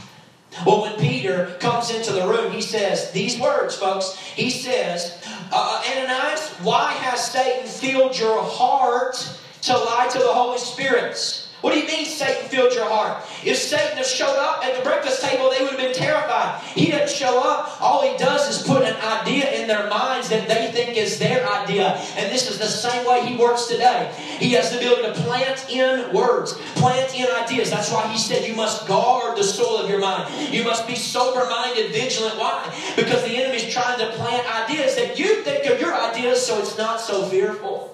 [0.67, 4.15] Well, when Peter comes into the room, he says these words, folks.
[4.17, 5.19] He says,
[5.51, 9.15] uh, Ananias, why has Satan filled your heart
[9.63, 11.42] to lie to the Holy Spirit?
[11.63, 13.23] What do you mean Satan filled your heart?
[13.45, 16.61] If Satan had showed up at the breakfast table, they would have been terrified.
[16.75, 17.81] He doesn't show up.
[17.81, 21.49] All he does is put an idea in their minds that they think is their
[21.49, 21.91] idea.
[22.17, 24.13] And this is the same way he works today.
[24.41, 27.71] He has the ability to plant in words, plant in ideas.
[27.71, 30.53] That's why he said you must guard the soul of your mind.
[30.53, 32.41] You must be sober minded, vigilant.
[32.41, 32.75] Why?
[32.97, 36.77] Because the enemy's trying to plant ideas that you think are your ideas so it's
[36.77, 37.92] not so fearful.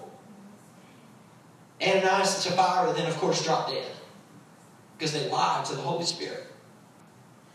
[1.80, 3.86] Ananias and Sapphira then, of course, dropped dead
[4.96, 6.44] because they lied to the Holy Spirit.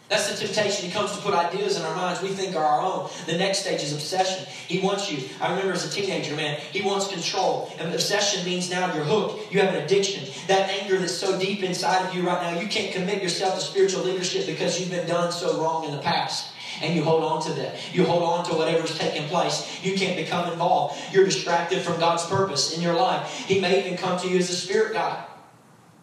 [0.09, 0.85] That's the temptation.
[0.85, 3.09] He comes to put ideas in our minds we think are our own.
[3.25, 4.45] The next stage is obsession.
[4.67, 5.27] He wants you.
[5.41, 7.73] I remember as a teenager, man, he wants control.
[7.79, 9.51] And obsession means now you're hooked.
[9.51, 10.31] You have an addiction.
[10.47, 13.61] That anger that's so deep inside of you right now, you can't commit yourself to
[13.61, 16.52] spiritual leadership because you've been done so wrong in the past
[16.83, 17.75] and you hold on to that.
[17.93, 19.79] You hold on to whatever's taking place.
[19.83, 20.99] You can't become involved.
[21.13, 23.45] You're distracted from God's purpose in your life.
[23.47, 25.25] He may even come to you as a spirit guide.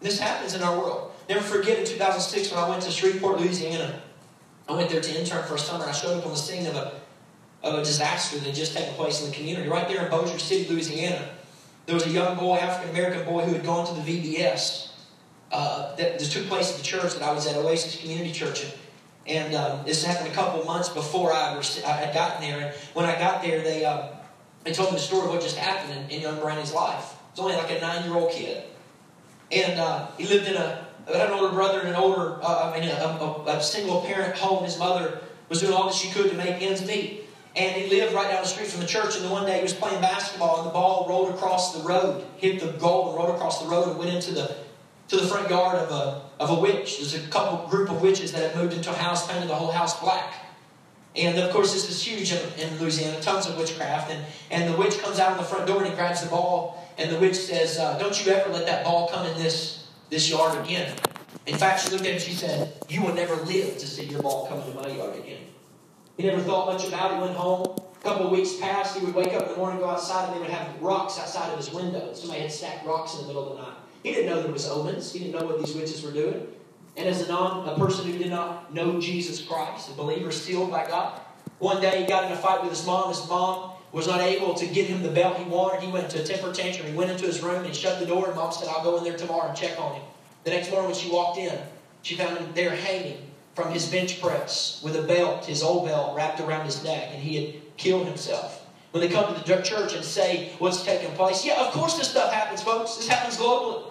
[0.01, 1.11] This happens in our world.
[1.29, 4.01] Never forget in 2006 when I went to Shreveport, Louisiana.
[4.67, 5.85] I went there to intern for a summer.
[5.85, 6.99] I showed up on the scene of a,
[7.61, 9.69] of a disaster that had just taken place in the community.
[9.69, 11.29] Right there in Bossier City, Louisiana,
[11.85, 14.91] there was a young boy, African American boy, who had gone to the VBS
[15.51, 18.63] uh, that, that took place at the church that I was at, Oasis Community Church.
[18.63, 18.73] And,
[19.27, 22.59] and um, this happened a couple months before I, I had gotten there.
[22.59, 24.07] And when I got there, they, uh,
[24.63, 27.15] they told me the story of what just happened in, in young Brandon's life.
[27.33, 28.63] It was only like a nine year old kid.
[29.51, 32.79] And uh, he lived in a, had an older brother and an older, uh, I
[32.79, 34.63] mean, a, a, a, single parent home.
[34.63, 37.25] His mother was doing all that she could to make ends meet.
[37.55, 39.15] And he lived right down the street from the church.
[39.15, 42.25] And then one day he was playing basketball, and the ball rolled across the road,
[42.37, 44.55] hit the goal, and rolled across the road, and went into the
[45.11, 46.99] to the front yard of a of a witch.
[46.99, 49.71] There's a couple group of witches that had moved into a house, painted the whole
[49.71, 50.33] house black.
[51.17, 54.09] And of course, this is huge in, in Louisiana, tons of witchcraft.
[54.09, 56.81] And, and the witch comes out on the front door and he grabs the ball.
[56.97, 60.29] And the witch says, uh, Don't you ever let that ball come in this, this
[60.29, 60.95] yard again.
[61.45, 64.05] In fact, she looked at him and she said, You will never live to see
[64.05, 65.41] your ball come into my yard again.
[66.15, 67.15] He never thought much about it.
[67.15, 67.67] He went home.
[67.67, 68.97] A couple of weeks passed.
[68.97, 71.51] He would wake up in the morning, go outside, and they would have rocks outside
[71.51, 72.13] of his window.
[72.13, 73.80] Somebody had stacked rocks in the middle of the night.
[74.03, 75.11] He didn't know there was omens.
[75.13, 76.47] He didn't know what these witches were doing.
[76.97, 80.71] And as a non, a person who did not know Jesus Christ, a believer sealed
[80.71, 81.21] by God,
[81.59, 83.09] one day he got in a fight with his mom.
[83.09, 85.81] His mom was not able to get him the belt he wanted.
[85.81, 86.87] He went to a temper tantrum.
[86.87, 88.27] He went into his room and shut the door.
[88.27, 90.03] And mom said, "I'll go in there tomorrow and check on him."
[90.43, 91.57] The next morning when she walked in,
[92.01, 93.19] she found him there hanging
[93.53, 97.21] from his bench press with a belt, his old belt, wrapped around his neck, and
[97.21, 98.65] he had killed himself.
[98.91, 102.09] When they come to the church and say what's taking place, yeah, of course this
[102.09, 102.95] stuff happens, folks.
[102.95, 103.90] This happens globally.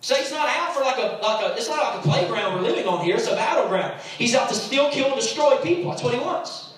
[0.00, 2.86] Satan's not out for like a, like a, it's not like a playground we're living
[2.86, 4.00] on here, it's a battleground.
[4.16, 5.90] He's out to steal, kill, and destroy people.
[5.90, 6.74] That's what he wants.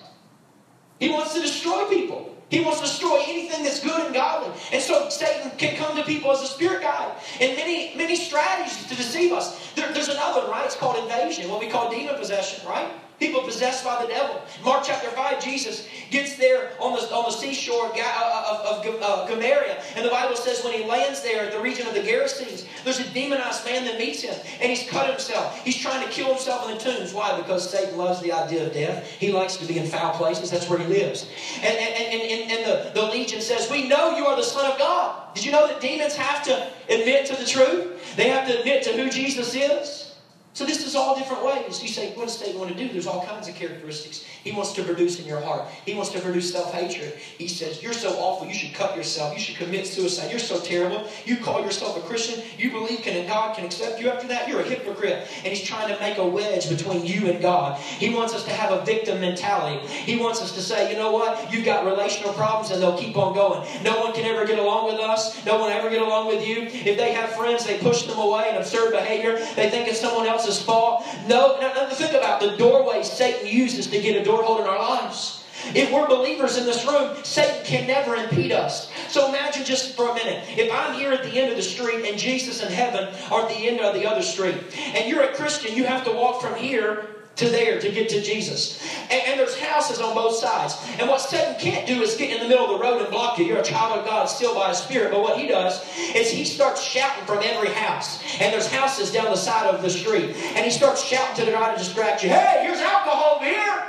[0.99, 2.35] He wants to destroy people.
[2.49, 4.53] He wants to destroy anything that's good and godly.
[4.73, 7.15] And so Satan can come to people as a spirit guide.
[7.39, 9.71] And many, many strategies to deceive us.
[9.73, 10.65] There, there's another right?
[10.65, 12.91] It's called invasion, what we call demon possession, right?
[13.21, 14.41] People possessed by the devil.
[14.65, 19.27] Mark chapter 5, Jesus gets there on the, on the seashore of, of, of uh,
[19.27, 19.79] Gamaria.
[19.95, 22.99] And the Bible says when he lands there at the region of the Gerasenes, there's
[22.99, 24.33] a demonized man that meets him.
[24.59, 25.63] And he's cut himself.
[25.63, 27.13] He's trying to kill himself in the tombs.
[27.13, 27.37] Why?
[27.37, 29.07] Because Satan loves the idea of death.
[29.07, 30.49] He likes to be in foul places.
[30.49, 31.29] That's where he lives.
[31.57, 34.65] And, and, and, and, and the, the legion says, We know you are the Son
[34.65, 35.31] of God.
[35.35, 38.15] Did you know that demons have to admit to the truth?
[38.15, 40.10] They have to admit to who Jesus is.
[40.53, 41.81] So this is all different ways.
[41.81, 42.91] You say, what does Satan want to do?
[42.91, 44.25] There's all kinds of characteristics.
[44.43, 45.67] He wants to produce in your heart.
[45.85, 47.13] He wants to produce self-hatred.
[47.13, 49.33] He says, you're so awful, you should cut yourself.
[49.33, 50.29] You should commit suicide.
[50.29, 51.07] You're so terrible.
[51.25, 52.43] You call yourself a Christian.
[52.57, 54.49] You believe can God can accept you after that.
[54.49, 55.27] You're a hypocrite.
[55.37, 57.79] And he's trying to make a wedge between you and God.
[57.79, 59.87] He wants us to have a victim mentality.
[59.87, 61.53] He wants us to say, you know what?
[61.53, 63.65] You've got relational problems and they'll keep on going.
[63.83, 65.45] No one can ever get along with us.
[65.45, 66.63] No one ever get along with you.
[66.63, 69.37] If they have friends, they push them away and absurd behavior.
[69.55, 71.05] They think it's someone else else's fault.
[71.27, 74.79] No, no, think about the doorway Satan uses to get a door doorhold in our
[74.79, 75.43] lives.
[75.75, 78.91] If we're believers in this room, Satan can never impede us.
[79.09, 82.09] So imagine just for a minute, if I'm here at the end of the street
[82.09, 85.35] and Jesus and heaven are at the end of the other street, and you're a
[85.35, 88.81] Christian, you have to walk from here to there to get to Jesus.
[89.09, 90.75] And, and, there's houses on both sides.
[90.99, 93.39] And what Satan can't do is get in the middle of the road and block
[93.39, 93.45] you.
[93.45, 95.11] You're a child of God still by His Spirit.
[95.11, 95.81] But what he does
[96.13, 98.21] is he starts shouting from every house.
[98.39, 100.35] And there's houses down the side of the street.
[100.55, 102.29] And he starts shouting to try to distract you.
[102.29, 103.85] Hey, here's alcohol over here.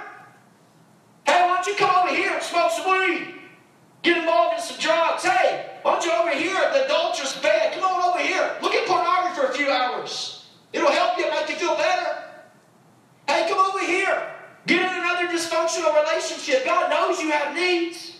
[1.26, 3.34] Hey, why don't you come over here and smoke some weed?
[4.02, 5.24] Get involved in some drugs.
[5.24, 7.74] Hey, why don't you over here at the adulterous bed?
[7.74, 8.56] Come on over here.
[8.62, 10.46] Look at pornography for a few hours.
[10.72, 12.31] It'll help you, make you feel better.
[13.52, 14.32] Come over here.
[14.66, 16.64] Get in another dysfunctional relationship.
[16.64, 18.16] God knows you have needs.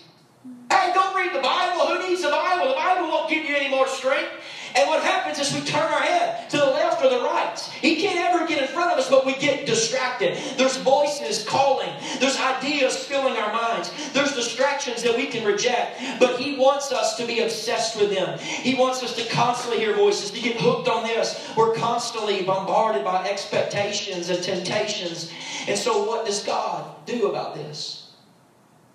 [0.69, 1.87] Hey, don't read the Bible.
[1.87, 2.67] Who needs the Bible?
[2.67, 4.29] The Bible won't give you any more strength.
[4.75, 7.57] And what happens is we turn our head to the left or the right.
[7.81, 10.37] He can't ever get in front of us, but we get distracted.
[10.57, 16.01] There's voices calling, there's ideas filling our minds, there's distractions that we can reject.
[16.19, 18.39] But He wants us to be obsessed with them.
[18.39, 21.51] He wants us to constantly hear voices, to get hooked on this.
[21.55, 25.31] We're constantly bombarded by expectations and temptations.
[25.67, 28.11] And so, what does God do about this?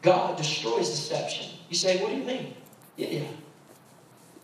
[0.03, 1.51] God destroys deception.
[1.69, 2.55] You say, what do you mean?
[2.97, 3.29] Yeah, yeah.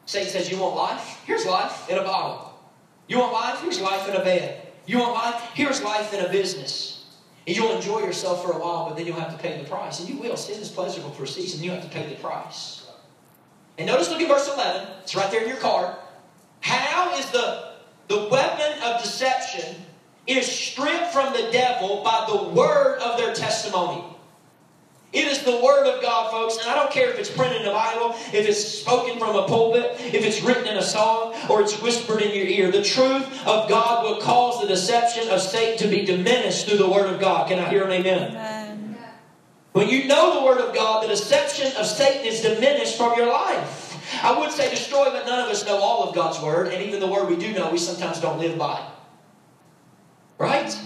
[0.07, 1.21] Satan says, You want life?
[1.27, 2.59] Here's life in a bottle.
[3.07, 3.61] You want life?
[3.61, 4.67] Here's life in a bed.
[4.87, 5.51] You want life?
[5.55, 7.07] Here's life in a business.
[7.47, 10.01] And you'll enjoy yourself for a while, but then you'll have to pay the price.
[10.01, 10.37] And you will.
[10.37, 11.63] Sin is pleasurable for a season.
[11.63, 12.87] You have to pay the price.
[13.77, 14.89] And notice, look at verse 11.
[15.03, 15.95] It's right there in your card.
[16.61, 17.73] How is the,
[18.09, 19.77] the weapon of deception
[20.27, 24.05] is stripped from the devil by the word of their testimony.
[25.15, 27.67] It is the Word of God, folks, and I don't care if it's printed in
[27.67, 31.61] the Bible, if it's spoken from a pulpit, if it's written in a song, or
[31.61, 32.73] it's whispered in your ear.
[32.73, 36.91] The truth of God will cause the deception of Satan to be diminished through the
[36.91, 37.49] Word of God.
[37.49, 38.31] Can I hear an amen?
[38.31, 38.99] amen.
[39.71, 43.29] When you know the Word of God, the deception of Satan is diminished from your
[43.29, 44.21] life.
[44.21, 46.99] I would say destroy, but none of us know all of God's Word, and even
[46.99, 48.85] the Word we do know, we sometimes don't live by.
[50.39, 50.77] Right?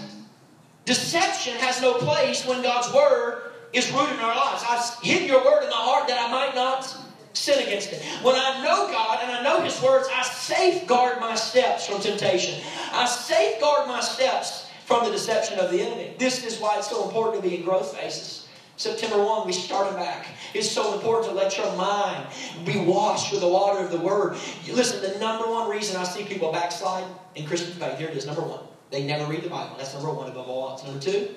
[0.85, 4.63] Deception has no place when God's Word is rooted in our lives.
[4.67, 6.95] I've hid your word in my heart that I might not
[7.33, 8.01] sin against it.
[8.23, 12.61] When I know God and I know His words, I safeguard my steps from temptation.
[12.91, 16.15] I safeguard my steps from the deception of the enemy.
[16.17, 18.47] This is why it's so important to be in growth phases.
[18.77, 20.25] September 1, we started back.
[20.53, 22.25] It's so important to let your mind
[22.65, 24.37] be washed with the water of the Word.
[24.71, 27.03] Listen, the number one reason I see people backslide
[27.35, 29.75] in Christian faith, here it is, number one, they never read the Bible.
[29.77, 30.85] That's number one above all else.
[30.85, 31.35] Number two,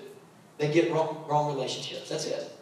[0.62, 2.09] they get wrong, wrong relationships.
[2.09, 2.57] That's it.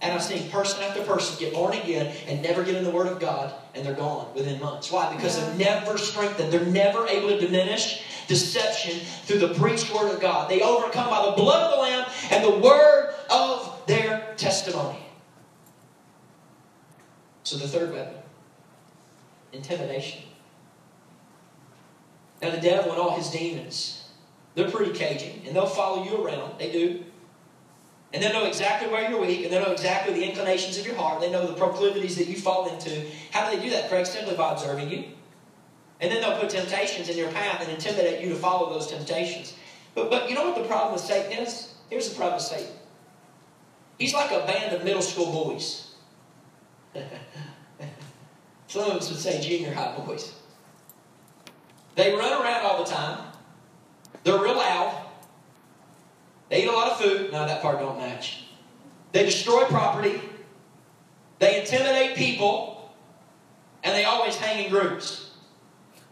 [0.00, 3.08] And I've seen person after person get born again and never get in the Word
[3.08, 4.92] of God, and they're gone within months.
[4.92, 5.12] Why?
[5.12, 6.52] Because they're never strengthened.
[6.52, 10.48] They're never able to diminish deception through the preached Word of God.
[10.48, 15.00] They overcome by the blood of the Lamb and the Word of their testimony.
[17.42, 18.14] So the third weapon
[19.52, 20.22] intimidation.
[22.40, 23.95] Now, the devil and all his demons
[24.56, 26.58] they're pretty cagey, and they'll follow you around.
[26.58, 27.04] They do.
[28.12, 30.96] And they know exactly where you're weak, and they know exactly the inclinations of your
[30.96, 31.20] heart.
[31.20, 33.06] They know the proclivities that you fall into.
[33.32, 34.06] How do they do that, Craig?
[34.06, 35.04] Simply by observing you.
[36.00, 39.54] And then they'll put temptations in your path and intimidate you to follow those temptations.
[39.94, 41.74] But, but you know what the problem with Satan is?
[41.90, 42.72] Here's the problem with Satan.
[43.98, 45.94] He's like a band of middle school boys.
[48.68, 50.32] Some of us would say junior high boys.
[51.94, 53.18] They run around all the time.
[54.24, 55.02] They're real loud.
[56.48, 57.32] They eat a lot of food.
[57.32, 58.44] No, that part don't match.
[59.12, 60.20] They destroy property.
[61.38, 62.94] They intimidate people.
[63.82, 65.30] And they always hang in groups.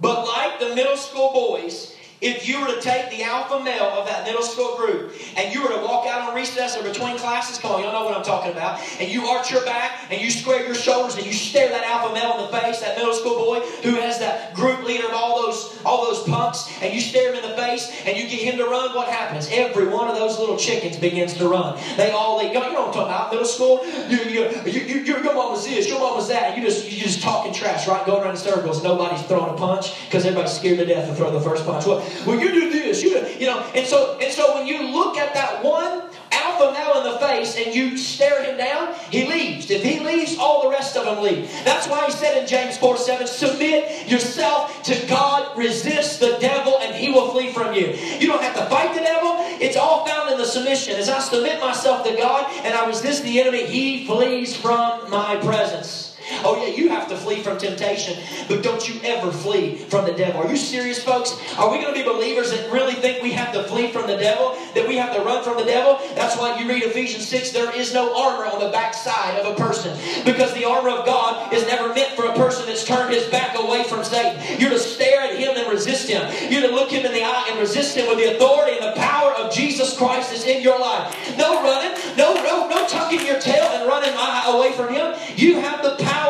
[0.00, 4.06] But like the middle school boys, if you were to take the alpha male of
[4.06, 7.58] that middle school group and you were to walk out on recess or between classes,
[7.58, 10.30] come on, y'all know what I'm talking about, and you arch your back and you
[10.30, 13.36] square your shoulders and you stare that alpha male in the face, that middle school
[13.36, 17.34] boy who has that group leader of all those all those punks, and you stare
[17.34, 19.48] him in the face and you get him to run, what happens?
[19.50, 21.78] Every one of those little chickens begins to run.
[21.96, 23.84] They all they you know what I'm talking about, middle school.
[24.08, 26.98] You, you, you, you, your mom was this, your mom was that, you just you
[26.98, 28.04] just talking trash, right?
[28.06, 28.82] Going around in circles.
[28.82, 31.84] Nobody's throwing a punch because everybody's scared to death to throw the first punch.
[32.26, 35.34] Well you do this, you you know, and so and so when you look at
[35.34, 36.02] that one
[36.44, 39.70] alpha male in the face and you stare him down, he leaves.
[39.70, 41.50] If he leaves, all the rest of them leave.
[41.64, 46.78] That's why he said in James 4 7, submit yourself to God, resist the devil,
[46.80, 47.88] and he will flee from you.
[48.18, 50.96] You don't have to fight the devil, it's all found in the submission.
[50.96, 55.36] As I submit myself to God and I resist the enemy, he flees from my
[55.36, 56.03] presence.
[56.42, 58.18] Oh, yeah, you have to flee from temptation,
[58.48, 60.42] but don't you ever flee from the devil.
[60.42, 61.36] Are you serious, folks?
[61.58, 64.16] Are we going to be believers that really think we have to flee from the
[64.16, 64.56] devil?
[64.74, 65.98] That we have to run from the devil?
[66.14, 69.54] That's why you read Ephesians 6 there is no armor on the backside of a
[69.54, 73.26] person because the armor of God is never meant for a person that's turned his
[73.28, 74.60] back away from Satan.
[74.60, 76.22] You're to stare at him and resist him.
[76.50, 79.00] You're to look him in the eye and resist him with the authority and the
[79.00, 81.14] power of Jesus Christ is in your life.
[81.36, 84.14] No running, no, no, no tucking your tail and running
[84.46, 85.14] away from him.
[85.36, 86.23] You have the power power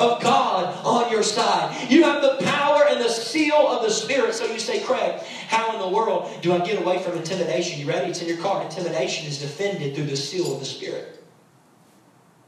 [0.00, 1.90] of God on your side.
[1.90, 4.34] You have the power and the seal of the Spirit.
[4.34, 7.78] So you say, Craig, how in the world do I get away from intimidation?
[7.78, 8.10] You ready?
[8.10, 8.64] It's in your card.
[8.64, 11.22] Intimidation is defended through the seal of the Spirit.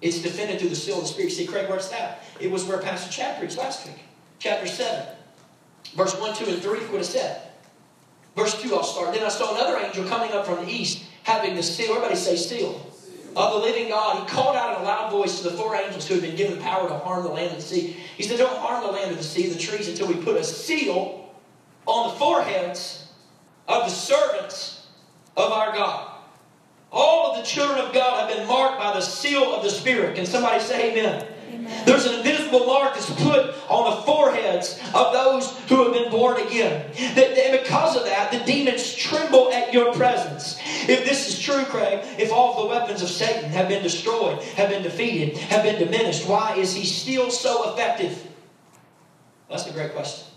[0.00, 1.32] It's defended through the seal of the Spirit.
[1.32, 2.24] See, Craig, where's that?
[2.40, 4.00] It was where Pastor Chad preached last week.
[4.38, 5.06] Chapter 7,
[5.94, 7.42] verse 1, 2, and 3 would have said.
[8.34, 9.14] Verse 2, I'll start.
[9.14, 11.90] Then I saw another angel coming up from the east, having the seal.
[11.90, 12.91] Everybody say seal
[13.36, 16.06] of the living God, he called out in a loud voice to the four angels
[16.06, 17.96] who had been given the power to harm the land and the sea.
[18.16, 20.44] He said, Don't harm the land or the sea, the trees, until we put a
[20.44, 21.34] seal
[21.86, 23.06] on the foreheads
[23.68, 24.86] of the servants
[25.36, 26.08] of our God.
[26.90, 30.14] All of the children of God have been marked by the seal of the Spirit.
[30.14, 31.26] Can somebody say amen?
[31.84, 36.40] There's an invisible mark that's put on the foreheads of those who have been born
[36.46, 36.90] again.
[36.96, 40.58] And because of that, the demons tremble at your presence.
[40.88, 44.70] If this is true, Craig, if all the weapons of Satan have been destroyed, have
[44.70, 48.26] been defeated, have been diminished, why is he still so effective?
[49.48, 50.28] That's a great question.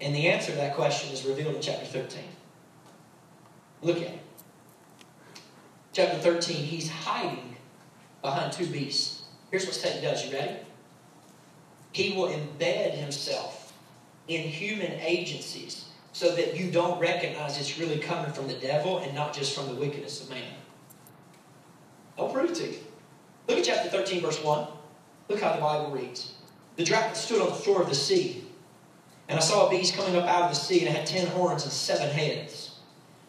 [0.00, 2.20] And the answer to that question is revealed in chapter 13.
[3.82, 4.18] Look at it.
[5.92, 7.56] Chapter 13, he's hiding
[8.22, 9.21] behind two beasts.
[9.52, 10.26] Here's what Satan does.
[10.26, 10.56] You ready?
[11.92, 13.74] He will embed himself
[14.26, 15.84] in human agencies
[16.14, 19.66] so that you don't recognize it's really coming from the devil and not just from
[19.66, 20.54] the wickedness of man.
[22.18, 22.78] I'll prove it to you.
[23.46, 24.66] Look at chapter 13, verse 1.
[25.28, 26.32] Look how the Bible reads.
[26.76, 28.44] The dragon stood on the floor of the sea,
[29.28, 31.26] and I saw a beast coming up out of the sea, and it had ten
[31.26, 32.78] horns and seven heads,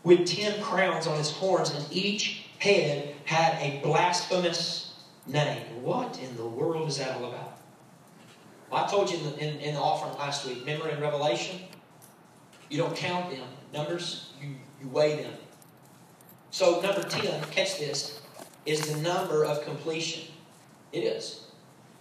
[0.04, 4.93] with ten crowns on its horns, and each head had a blasphemous
[5.28, 5.84] name.
[5.84, 7.58] What in the world is that all about?
[8.72, 11.60] I told you in the, in, in the offering last week, remember in Revelation?
[12.70, 13.48] You don't count them.
[13.72, 15.34] Numbers, you, you weigh them.
[16.50, 18.22] So, number 10, catch this,
[18.66, 20.32] is the number of completion.
[20.92, 21.48] It is.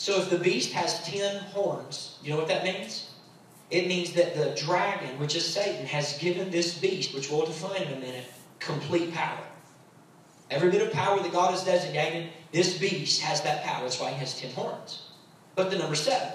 [0.02, 3.10] So if the beast has ten horns, you know what that means?
[3.70, 7.82] It means that the dragon, which is Satan, has given this beast, which we'll define
[7.82, 8.24] in a minute,
[8.58, 9.44] complete power.
[10.50, 13.82] Every bit of power that God has designated, this beast has that power.
[13.82, 15.08] That's why he has ten horns.
[15.54, 16.28] But the number seven.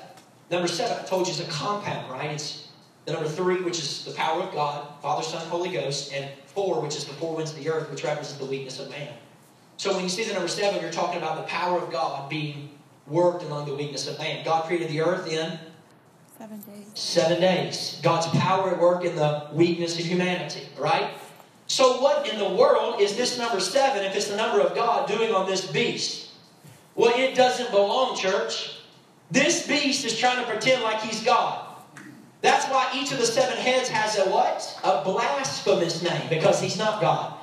[0.49, 2.31] Number seven, I told you, is a compound, right?
[2.31, 2.67] It's
[3.05, 6.81] the number three, which is the power of God, Father, Son, Holy Ghost, and four,
[6.81, 9.13] which is the four winds of the earth, which represents the weakness of man.
[9.77, 12.69] So when you see the number seven, you're talking about the power of God being
[13.05, 14.43] worked among the weakness of man.
[14.43, 15.59] God created the earth in
[16.37, 16.85] seven days.
[16.93, 17.99] Seven days.
[18.01, 21.11] God's power at work in the weakness of humanity, right?
[21.67, 25.07] So, what in the world is this number seven, if it's the number of God,
[25.07, 26.29] doing on this beast?
[26.95, 28.79] Well, it doesn't belong, church.
[29.29, 31.65] This beast is trying to pretend like he's God.
[32.41, 34.79] That's why each of the seven heads has a what?
[34.83, 37.33] A blasphemous name, because he's not God.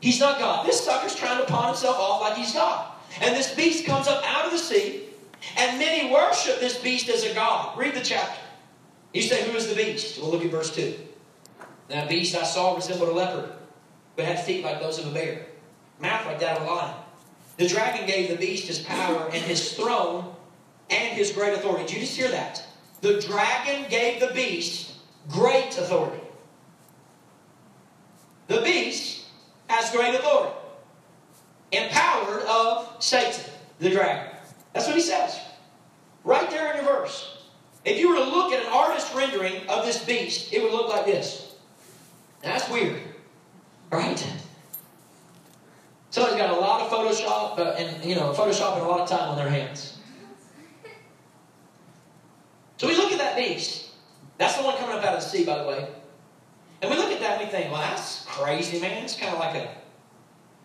[0.00, 0.66] He's not God.
[0.66, 2.92] This sucker's trying to pawn himself off like he's God.
[3.20, 5.02] And this beast comes up out of the sea,
[5.58, 7.76] and many worship this beast as a god.
[7.76, 8.40] Read the chapter.
[9.12, 10.18] You say, Who is the beast?
[10.18, 10.94] We'll look at verse 2.
[11.88, 13.52] That beast I saw resembled a leopard,
[14.16, 15.46] but had feet like those of a bear,
[16.00, 16.94] mouth like that of a lion.
[17.56, 20.34] The dragon gave the beast his power and his throne
[20.90, 21.84] and his great authority.
[21.84, 22.64] Did you just hear that?
[23.02, 24.94] The dragon gave the beast
[25.28, 26.22] great authority.
[28.48, 29.24] The beast
[29.68, 30.56] has great authority
[31.72, 34.30] empowered of Satan, the dragon.
[34.72, 35.40] That's what he says.
[36.24, 37.38] Right there in your verse.
[37.84, 40.88] If you were to look at an artist rendering of this beast, it would look
[40.88, 41.41] like this.
[42.42, 43.00] That's weird.
[43.90, 44.26] Right?
[46.10, 49.08] Somebody's got a lot of Photoshop uh, and, you know, Photoshop and a lot of
[49.08, 49.98] time on their hands.
[52.76, 53.90] So we look at that beast.
[54.38, 55.88] That's the one coming up out of the sea, by the way.
[56.82, 59.04] And we look at that and we think, well, that's crazy, man.
[59.04, 59.70] It's kind of like a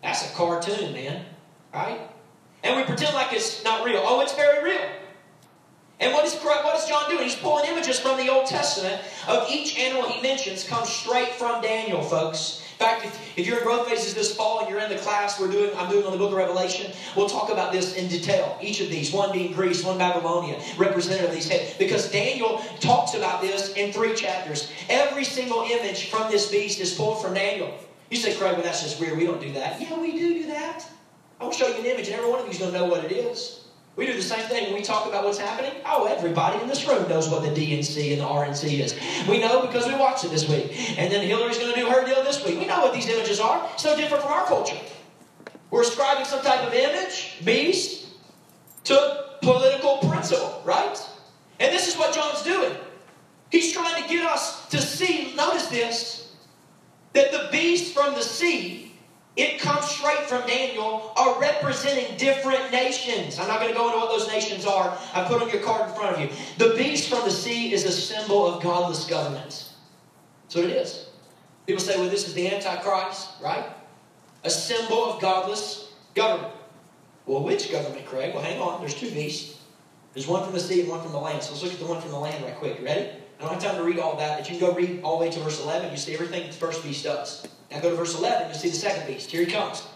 [0.02, 1.24] that's a cartoon, man.
[1.72, 2.00] Right?
[2.64, 4.02] And we pretend like it's not real.
[4.04, 4.88] Oh, it's very real.
[6.00, 7.24] And what is, what is John doing?
[7.24, 11.60] He's pulling images from the Old Testament of each animal he mentions comes straight from
[11.60, 12.62] Daniel, folks.
[12.78, 15.40] In fact, if, if you're in growth phases this fall and you're in the class
[15.40, 18.56] we're doing, I'm doing on the book of Revelation, we'll talk about this in detail.
[18.62, 21.74] Each of these, one being Greece, one Babylonia, representative of these heads.
[21.76, 24.70] Because Daniel talks about this in three chapters.
[24.88, 27.76] Every single image from this beast is pulled from Daniel.
[28.10, 29.18] You say, Craig, well, that's just weird.
[29.18, 29.80] We don't do that.
[29.80, 30.86] Yeah, we do do that.
[31.40, 32.86] I will show you an image, and every one of you is going to know
[32.86, 33.64] what it is.
[33.98, 35.72] We do the same thing when we talk about what's happening.
[35.84, 38.94] Oh, everybody in this room knows what the DNC and the RNC is.
[39.28, 40.96] We know because we watched it this week.
[40.96, 42.60] And then Hillary's going to do her deal this week.
[42.60, 43.68] We know what these images are.
[43.74, 44.78] It's no different from our culture.
[45.72, 48.06] We're ascribing some type of image, beast,
[48.84, 50.96] to political principle, right?
[51.58, 52.76] And this is what John's doing.
[53.50, 56.36] He's trying to get us to see, notice this,
[57.14, 58.87] that the beast from the sea,
[59.38, 63.38] it comes straight from Daniel, are representing different nations.
[63.38, 64.98] I'm not going to go into what those nations are.
[65.14, 66.28] I put on your card in front of you.
[66.58, 69.74] The beast from the sea is a symbol of godless governments.
[70.42, 71.10] That's what it is.
[71.66, 73.64] People say, well, this is the Antichrist, right?
[74.42, 76.52] A symbol of godless government.
[77.26, 78.34] Well, which government, Craig?
[78.34, 78.80] Well, hang on.
[78.80, 79.60] There's two beasts.
[80.14, 81.44] There's one from the sea and one from the land.
[81.44, 82.80] So let's look at the one from the land right quick.
[82.80, 83.10] You ready?
[83.38, 85.24] I don't have time to read all that, but you can go read all the
[85.26, 85.90] way to verse 11.
[85.90, 87.46] You see everything the first beast does.
[87.70, 89.30] Now go to verse 11, you see the second beast.
[89.30, 89.86] Here he comes.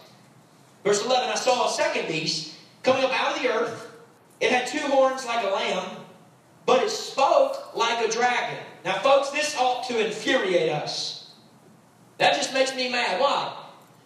[0.83, 3.91] Verse 11 I saw a second beast coming up out of the earth.
[4.39, 5.97] It had two horns like a lamb,
[6.65, 8.59] but it spoke like a dragon.
[8.85, 11.31] Now, folks, this ought to infuriate us.
[12.17, 13.19] That just makes me mad.
[13.19, 13.57] Why?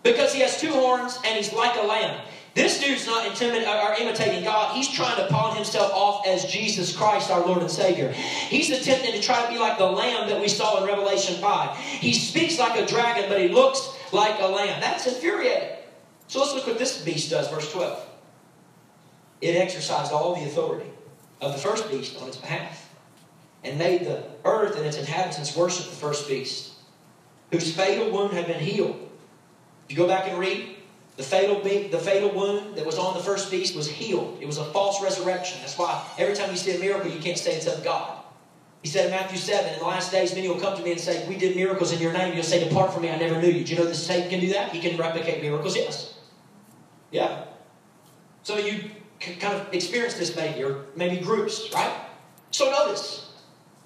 [0.03, 2.21] Because he has two horns and he's like a lamb.
[2.57, 4.75] This dude's not or imitating God.
[4.75, 8.11] He's trying to pawn himself off as Jesus Christ, our Lord and Savior.
[8.11, 11.77] He's attempting to try to be like the lamb that we saw in Revelation 5.
[11.77, 14.81] He speaks like a dragon, but he looks like a lamb.
[14.81, 15.77] That's infuriating.
[16.29, 18.03] So let's look what this beast does, verse 12.
[19.41, 20.89] It exercised all the authority
[21.39, 22.89] of the first beast on its behalf.
[23.63, 26.71] and made the earth and its inhabitants worship the first beast,
[27.51, 29.09] whose fatal wound had been healed.
[29.85, 30.76] If you go back and read,
[31.17, 34.37] the fatal, the fatal wound that was on the first beast was healed.
[34.39, 35.59] It was a false resurrection.
[35.61, 38.23] That's why every time you see a miracle, you can't say it's of God.
[38.83, 40.99] He said in Matthew 7, in the last days, many will come to me and
[40.99, 42.35] say, We did miracles in your name.
[42.35, 43.65] You'll say, Depart from me, I never knew you.
[43.65, 44.71] Do you know that Satan can do that?
[44.71, 45.75] He can replicate miracles?
[45.75, 46.13] Yes.
[47.09, 47.45] Yeah.
[48.43, 51.91] So you kind of experience this maybe, or maybe groups, right?
[52.51, 53.31] So notice,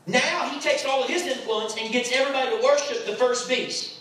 [0.05, 3.99] now he takes all of his influence and gets everybody to worship the first beast.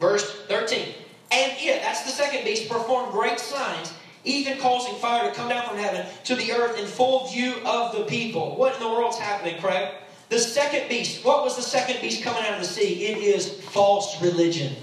[0.00, 0.94] Verse 13.
[1.30, 3.92] And it, that's the second beast, performed great signs,
[4.24, 7.96] even causing fire to come down from heaven to the earth in full view of
[7.96, 8.56] the people.
[8.56, 9.88] What in the world's happening, Craig?
[10.28, 13.06] The second beast, what was the second beast coming out of the sea?
[13.06, 14.74] It is false religion.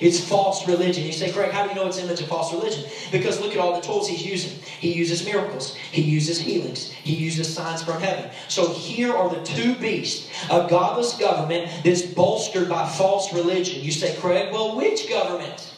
[0.00, 1.04] It's false religion.
[1.04, 2.84] You say, Craig, how do you know it's an image of false religion?
[3.12, 4.58] Because look at all the tools he's using.
[4.80, 5.76] He uses miracles.
[5.76, 6.90] He uses healings.
[6.90, 8.30] He uses signs from heaven.
[8.48, 10.28] So here are the two beasts.
[10.50, 13.82] A godless government that's bolstered by false religion.
[13.82, 15.71] You say, Craig, well, which government?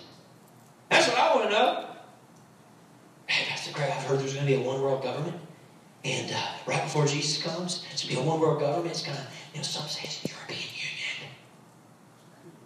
[1.04, 1.84] That's what I want to know.
[3.26, 5.36] Hey, Pastor Craig, I've heard there's going to be a one world government.
[6.02, 8.90] And uh, right before Jesus comes, it's going to be a one world government.
[8.90, 11.34] It's going to, you know, some say it's the European Union.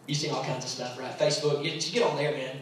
[0.07, 1.19] you see all kinds of stuff, right?
[1.19, 2.59] Facebook, you, you get on there, man.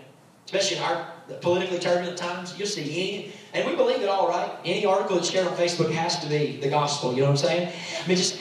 [0.46, 1.08] Especially in our
[1.42, 4.52] politically turbulent times, you'll see any, and we believe it all, right?
[4.64, 7.12] Any article that's shared on Facebook has to be the gospel.
[7.12, 7.72] You know what I'm saying?
[8.02, 8.40] I mean, just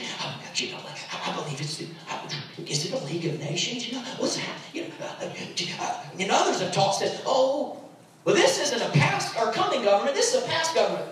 [0.62, 0.80] you know,
[1.26, 1.88] I believe it's the.
[2.66, 3.90] Is it a League of Nations?
[3.90, 4.56] You know, what's that?
[6.20, 7.82] And others have taught said, oh,
[8.24, 10.16] well, this isn't a past or coming government.
[10.16, 11.10] This is a past government.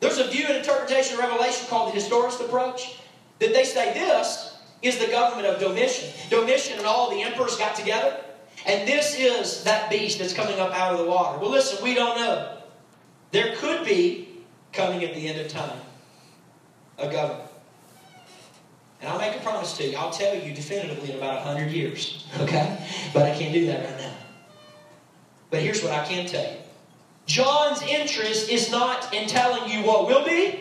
[0.00, 2.98] There's a view and interpretation of Revelation called the historist approach
[3.38, 6.10] that they say this is the government of Domitian.
[6.30, 8.16] Domitian and all the emperors got together,
[8.66, 11.38] and this is that beast that's coming up out of the water.
[11.38, 12.58] Well, listen, we don't know.
[13.30, 14.28] There could be,
[14.72, 15.80] coming at the end of time,
[16.98, 17.47] a government.
[19.00, 19.96] And I'll make a promise to you.
[19.96, 22.26] I'll tell you definitively in about 100 years.
[22.40, 22.78] Okay?
[23.14, 24.14] But I can't do that right now.
[25.50, 26.58] But here's what I can tell you
[27.26, 30.60] John's interest is not in telling you what will be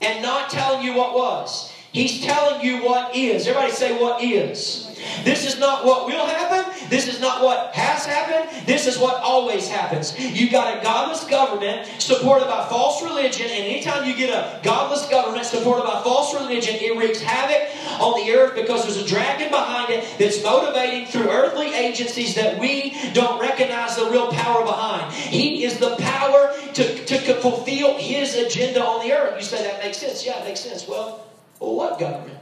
[0.00, 1.72] and not telling you what was.
[1.92, 3.46] He's telling you what is.
[3.46, 4.87] Everybody say what is.
[5.24, 6.88] This is not what will happen.
[6.88, 8.66] This is not what has happened.
[8.66, 10.18] This is what always happens.
[10.18, 15.08] You've got a godless government supported by false religion, and anytime you get a godless
[15.08, 17.68] government supported by false religion, it wreaks havoc
[18.00, 22.58] on the earth because there's a dragon behind it that's motivating through earthly agencies that
[22.58, 25.12] we don't recognize the real power behind.
[25.12, 29.36] He is the power to, to fulfill his agenda on the earth.
[29.36, 30.24] You say that makes sense.
[30.24, 30.86] Yeah, it makes sense.
[30.86, 31.26] Well,
[31.60, 32.38] well, what government?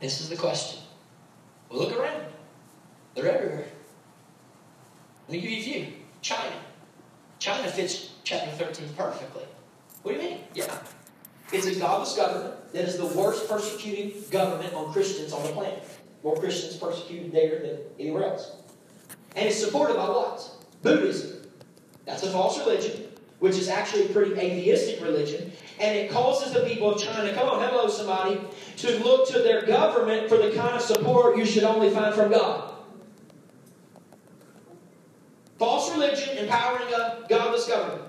[0.00, 0.80] This is the question.
[1.70, 2.24] Well, look around.
[3.14, 3.66] They're everywhere.
[5.28, 5.92] Let me give you a few.
[6.20, 6.56] China.
[7.38, 9.44] China fits chapter 13 perfectly.
[10.02, 10.40] What do you mean?
[10.54, 10.78] Yeah.
[11.52, 15.84] It's a godless government that is the worst persecuting government on Christians on the planet.
[16.22, 18.52] More Christians persecuted there than anywhere else.
[19.36, 20.48] And it's supported by what?
[20.82, 21.42] Buddhism.
[22.04, 23.04] That's a false religion,
[23.40, 27.48] which is actually a pretty atheistic religion and it causes the people of China, come
[27.48, 28.38] on, hello, somebody,
[28.76, 32.30] to look to their government for the kind of support you should only find from
[32.30, 32.74] God.
[35.58, 38.02] False religion empowering a godless government.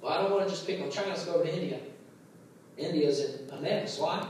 [0.00, 1.80] Well, I don't want to just pick on China, let's go over to India.
[2.76, 3.98] India is a mess.
[3.98, 4.26] Why?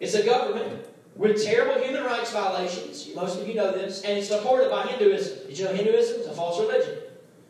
[0.00, 0.86] It's a government
[1.16, 3.08] with terrible human rights violations.
[3.14, 5.48] Most of you know this, and it's supported by Hinduism.
[5.48, 7.03] Did you know Hinduism is a false religion?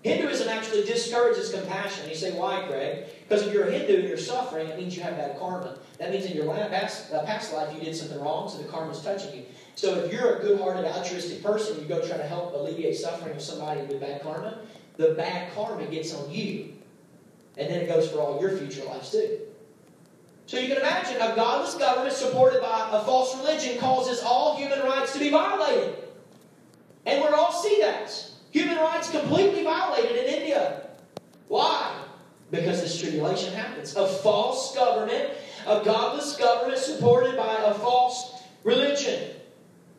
[0.05, 2.07] Hinduism actually discourages compassion.
[2.11, 3.07] You say, why, Craig?
[3.27, 5.79] Because if you're a Hindu and you're suffering, it means you have bad karma.
[5.99, 9.35] That means in your past, past life you did something wrong, so the karma's touching
[9.35, 9.45] you.
[9.77, 13.41] So if you're a good-hearted, altruistic person, you go try to help alleviate suffering of
[13.41, 14.59] somebody with bad karma,
[14.99, 16.75] the bad karma gets on you.
[17.57, 19.39] And then it goes for all your future lives too.
[20.45, 24.81] So you can imagine a godless government supported by a false religion causes all human
[24.81, 25.97] rights to be violated.
[27.07, 28.33] And we're all see that.
[28.55, 30.87] Human rights completely violated in India.
[31.49, 31.93] Why?
[32.53, 33.97] Because this tribulation happens.
[33.97, 35.31] A false government,
[35.67, 39.31] a godless government supported by a false religion.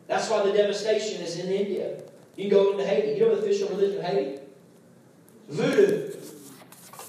[0.06, 2.00] That's why the devastation is in India.
[2.36, 3.18] You can go into Haiti.
[3.18, 4.40] You know the official religion of Haiti?
[5.50, 6.12] Voodoo.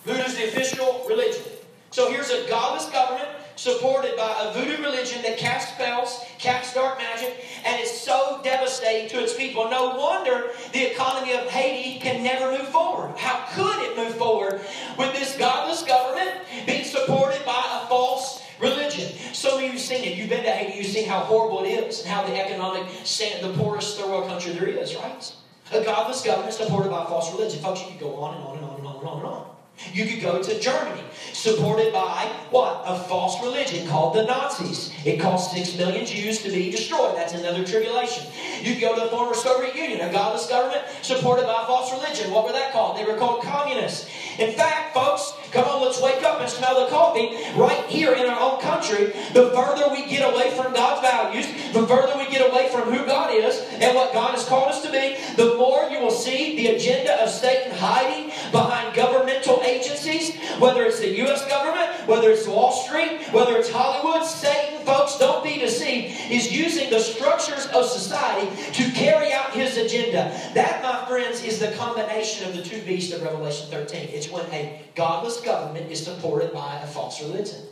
[0.03, 1.43] Voodoo is the official religion.
[1.91, 6.97] So here's a godless government supported by a voodoo religion that casts spells, casts dark
[6.97, 9.69] magic, and is so devastating to its people.
[9.69, 13.17] No wonder the economy of Haiti can never move forward.
[13.17, 14.61] How could it move forward
[14.97, 16.31] with this godless government
[16.65, 19.11] being supported by a false religion?
[19.33, 20.17] Some of you have seen it.
[20.17, 23.53] You've been to Haiti, you've seen how horrible it is and how the economic, the
[23.57, 25.33] poorest third world country there is, right?
[25.73, 27.59] A godless government supported by a false religion.
[27.61, 29.46] Folks, you could go on and on and on and on and on and on.
[29.93, 31.03] You could go to Germany,
[31.33, 32.81] supported by what?
[32.85, 34.91] A false religion called the Nazis.
[35.05, 37.15] It caused six million Jews to be destroyed.
[37.15, 38.25] That's another tribulation.
[38.61, 41.91] You could go to the former Soviet Union, a godless government supported by a false
[41.91, 42.31] religion.
[42.31, 42.97] What were that called?
[42.97, 44.09] They were called communists.
[44.37, 48.25] In fact, folks, come on, let's wake up and smell the coffee right here in
[48.25, 49.07] our own country.
[49.33, 53.05] The further we get away from God's values, the further we get away from who
[53.05, 56.55] God is and what God has called us to be, the more you will see
[56.55, 61.47] the agenda of Satan hiding behind governmental agencies, whether it's the U.S.
[61.47, 64.25] government, whether it's Wall Street, whether it's Hollywood.
[64.27, 69.77] Satan, folks, don't be deceived, is using the structures of society to carry out his
[69.77, 70.31] agenda.
[70.53, 74.09] That, my friends, is the combination of the two beasts of Revelation 13.
[74.13, 77.63] It's when a godless government is supported by a false religion.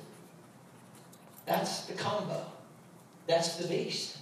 [1.45, 2.45] That's the combo.
[3.27, 4.17] That's the beast.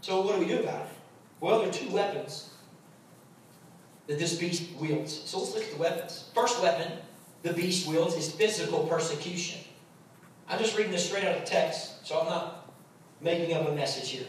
[0.00, 0.92] So, what do we do about it?
[1.40, 2.50] Well, there are two weapons
[4.06, 5.22] that this beast wields.
[5.24, 6.30] So let's look at the weapons.
[6.34, 6.90] First weapon
[7.42, 9.60] the beast wields is physical persecution.
[10.48, 12.70] I'm just reading this straight out of the text, so I'm not
[13.20, 14.26] making up a message here.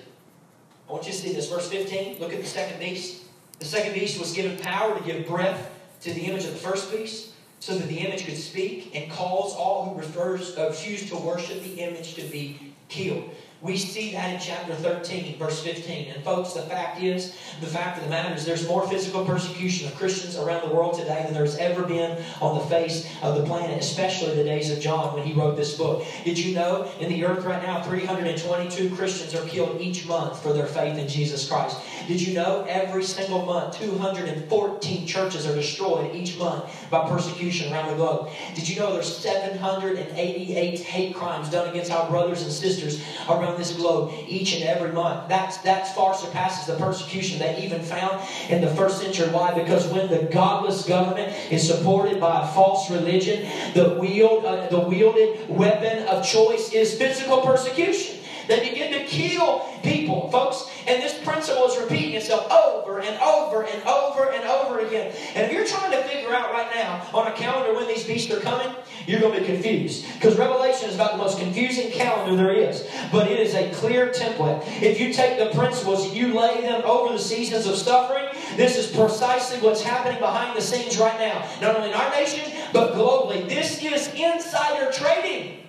[0.87, 1.49] I want you to see this.
[1.49, 3.23] Verse 15, look at the second beast.
[3.59, 6.91] The second beast was given power to give breath to the image of the first
[6.91, 11.79] beast, so that the image could speak and cause all who refuse to worship the
[11.79, 13.29] image to be killed.
[13.65, 16.09] We see that in chapter 13, verse 15.
[16.09, 19.87] And folks, the fact is, the fact of the matter is, there's more physical persecution
[19.87, 23.43] of Christians around the world today than there's ever been on the face of the
[23.43, 26.05] planet, especially the days of John when he wrote this book.
[26.23, 30.53] Did you know in the earth right now, 322 Christians are killed each month for
[30.53, 31.79] their faith in Jesus Christ?
[32.07, 37.89] Did you know every single month, 214 churches are destroyed each month by persecution around
[37.89, 38.29] the globe?
[38.53, 43.73] Did you know there's 788 hate crimes done against our brothers and sisters around this
[43.73, 45.27] globe each and every month?
[45.29, 49.29] That's, that far surpasses the persecution they even found in the first century.
[49.29, 49.53] Why?
[49.53, 54.79] Because when the godless government is supported by a false religion, the, wield, uh, the
[54.79, 58.14] wielded weapon of choice is physical persecution.
[58.47, 60.69] They begin to kill people, folks.
[60.87, 65.13] And this principle is repeating itself over and over and over and over again.
[65.33, 68.31] And if you're trying to figure out right now on a calendar when these beasts
[68.31, 68.73] are coming,
[69.07, 70.05] you're going to be confused.
[70.13, 72.87] Because Revelation is about the most confusing calendar there is.
[73.11, 74.63] But it is a clear template.
[74.81, 78.87] If you take the principles, you lay them over the seasons of suffering, this is
[78.87, 81.47] precisely what's happening behind the scenes right now.
[81.61, 83.47] Not only in our nation, but globally.
[83.47, 85.64] This is insider trading.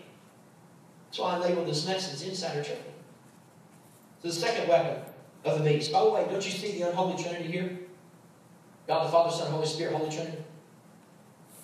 [1.07, 2.83] That's why I label this message insider trading.
[4.23, 5.03] So the second weapon
[5.45, 5.93] of the beast.
[5.93, 7.79] By the way, don't you see the unholy trinity here?
[8.87, 10.39] God the Father, Son, Holy Spirit, Holy Trinity.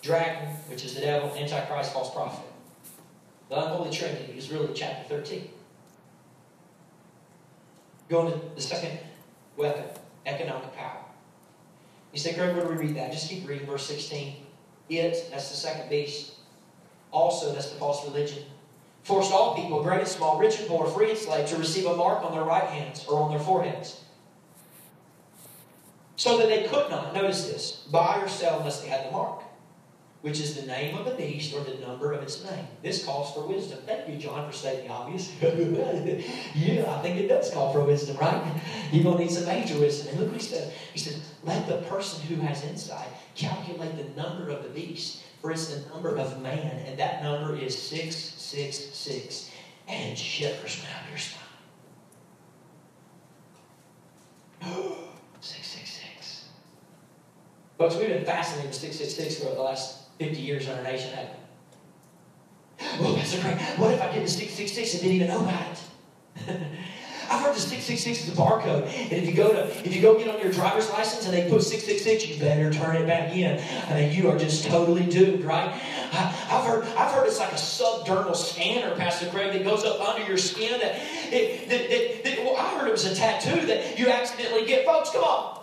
[0.00, 2.44] Dragon, which is the devil, Antichrist, false prophet.
[3.48, 5.48] The unholy trinity is really chapter 13.
[8.08, 8.98] Going to the second
[9.56, 9.84] weapon,
[10.26, 10.98] economic power.
[12.12, 13.12] You say, Craig, where do we read that?
[13.12, 14.36] Just keep reading verse 16.
[14.88, 16.32] It, that's the second beast.
[17.12, 18.42] Also, that's the false religion
[19.02, 21.96] forced all people, great and small, rich and poor, free and slave, to receive a
[21.96, 24.00] mark on their right hands or on their foreheads.
[26.16, 29.42] So that they could not, notice this, buy or sell unless they had the mark,
[30.20, 32.64] which is the name of the beast or the number of its name.
[32.80, 33.80] This calls for wisdom.
[33.86, 35.32] Thank you, John, for stating the obvious.
[36.54, 38.40] yeah, I think it does call for wisdom, right?
[38.92, 40.10] You're going to need some major wisdom.
[40.10, 40.72] And look what he said.
[40.92, 45.50] He said, let the person who has insight calculate the number of the beast, for
[45.50, 49.50] it's the number of man, and that number is 666
[49.88, 51.40] and shivers up your spine.
[55.40, 56.44] 666.
[57.76, 61.34] Folks, we've been fascinating with 666 for the last 50 years in our nation, haven't
[61.34, 63.04] we?
[63.04, 65.78] Well, Pastor Craig, what if I did the 666 and didn't even know about it?
[67.30, 68.84] I've heard the 666 is a barcode.
[68.84, 71.48] And if you go to if you go get on your driver's license and they
[71.48, 73.62] put 666, you better turn it back in.
[73.88, 75.72] I mean, you are just totally doomed, right?
[76.12, 80.26] I've heard I've heard it's like a subdermal scanner, Pastor Craig, that goes up under
[80.26, 80.80] your skin.
[80.80, 81.00] That,
[81.32, 84.84] it, that, that, that well, I heard it was a tattoo that you accidentally get.
[84.84, 85.62] Folks, come on.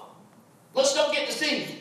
[0.73, 1.73] Let's don't get deceived.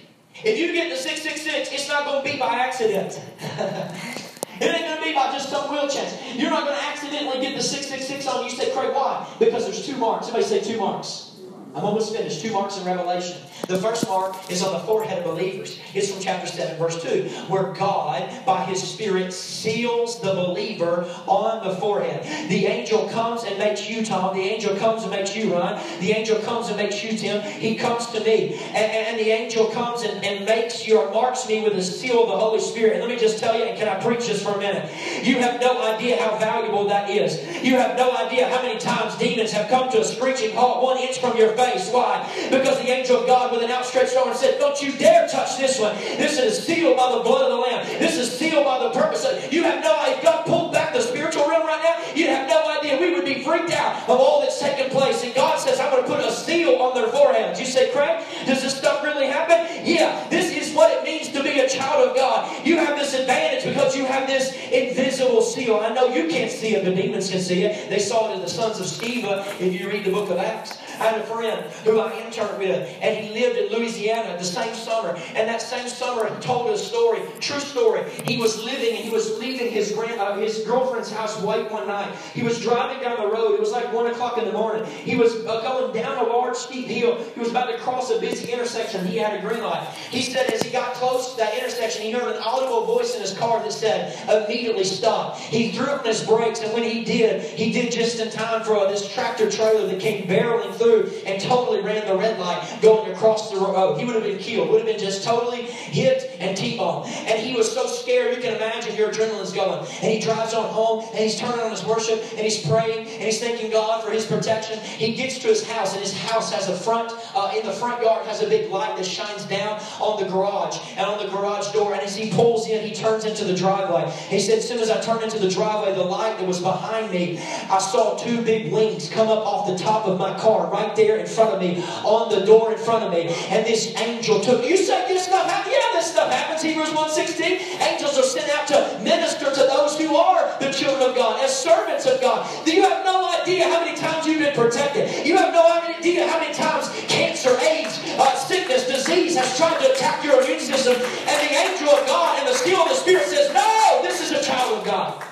[0.44, 3.20] If you get the 666, it's not going to be by accident.
[4.60, 6.14] It ain't going to be by just some wheel chance.
[6.34, 8.50] You're not going to accidentally get the 666 on you.
[8.50, 9.28] You say, Craig, why?
[9.38, 10.26] Because there's two marks.
[10.26, 11.27] Somebody say two marks.
[11.74, 12.40] I'm almost finished.
[12.40, 13.36] Two marks in Revelation.
[13.66, 15.78] The first mark is on the forehead of believers.
[15.94, 21.66] It's from chapter 7, verse 2, where God, by his Spirit, seals the believer on
[21.66, 22.24] the forehead.
[22.48, 24.34] The angel comes and makes you, Tom.
[24.34, 25.78] The angel comes and makes you, Ron.
[26.00, 27.42] The angel comes and makes you, Tim.
[27.42, 28.54] He comes to me.
[28.54, 32.22] And, and the angel comes and, and makes you or marks me with the seal
[32.22, 32.94] of the Holy Spirit.
[32.94, 34.90] And let me just tell you, and can I preach this for a minute?
[35.22, 37.36] You have no idea how valuable that is.
[37.62, 40.96] You have no idea how many times demons have come to a screeching halt one
[40.96, 41.90] inch from your base.
[41.90, 42.24] Why?
[42.50, 45.78] Because the angel of God with an outstretched arm said, Don't you dare touch this
[45.78, 45.94] one.
[45.96, 47.84] This is sealed by the blood of the Lamb.
[47.98, 50.22] This is sealed by the purpose of you have no idea.
[50.22, 52.14] God pulled back the spiritual realm right now.
[52.14, 52.98] You have no idea.
[52.98, 55.22] We would be freaked out of all that's taking place.
[55.24, 57.60] And God says, I'm going to put a seal on their foreheads.
[57.60, 59.86] You say, Craig, does this stuff really happen?
[59.86, 62.66] Yeah, this is what it means to be a child of God.
[62.66, 65.76] You have this advantage because you have this invisible seal.
[65.76, 67.88] I know you can't see it, but demons can see it.
[67.90, 70.78] They saw it in the sons of Sceva if you read the book of Acts.
[71.00, 74.74] I had a friend who I interned with, and he lived in Louisiana the same
[74.74, 75.16] summer.
[75.34, 78.02] And that same summer, he told a story, true story.
[78.24, 81.86] He was living and he was leaving his grand, uh, his girlfriend's house late one
[81.86, 82.14] night.
[82.34, 83.54] He was driving down the road.
[83.54, 84.84] It was like one o'clock in the morning.
[84.86, 87.22] He was uh, going down a large steep hill.
[87.34, 89.06] He was about to cross a busy intersection.
[89.06, 89.86] He had a green light.
[90.10, 93.20] He said as he got close to that intersection, he heard an audible voice in
[93.20, 97.42] his car that said, "Immediately stop." He threw up his brakes, and when he did,
[97.42, 101.12] he did just in time for uh, this tractor trailer that came barreling through through
[101.26, 103.98] and totally ran the red light going across the road.
[103.98, 107.06] He would have been killed, would have been just totally hit and T-boned.
[107.06, 109.80] And he was so scared, you can imagine your adrenaline's going.
[109.80, 113.22] And he drives on home and he's turning on his worship and he's praying and
[113.22, 114.78] he's thanking God for his protection.
[114.80, 118.02] He gets to his house and his house has a front, uh, in the front
[118.02, 121.70] yard has a big light that shines down on the garage and on the garage
[121.72, 121.92] door.
[121.92, 124.10] And as he pulls in, he turns into the driveway.
[124.28, 127.10] He said, as soon as I turned into the driveway, the light that was behind
[127.10, 127.38] me,
[127.70, 131.16] I saw two big wings come up off the top of my car right there
[131.16, 133.28] in front of me, on the door in front of me.
[133.50, 135.74] And this angel took, you say this stuff happens?
[135.74, 136.62] Yeah, this stuff happens.
[136.62, 137.80] Hebrews 1.16.
[137.80, 141.56] Angels are sent out to minister to those who are the children of God, as
[141.56, 142.46] servants of God.
[142.64, 145.26] Do you have no idea how many times you've been protected.
[145.26, 149.92] You have no idea how many times cancer, AIDS, uh, sickness, disease has tried to
[149.92, 150.94] attack your immune system.
[150.94, 154.32] And the angel of God and the seal of the Spirit says, no, this is
[154.32, 155.24] a child of God.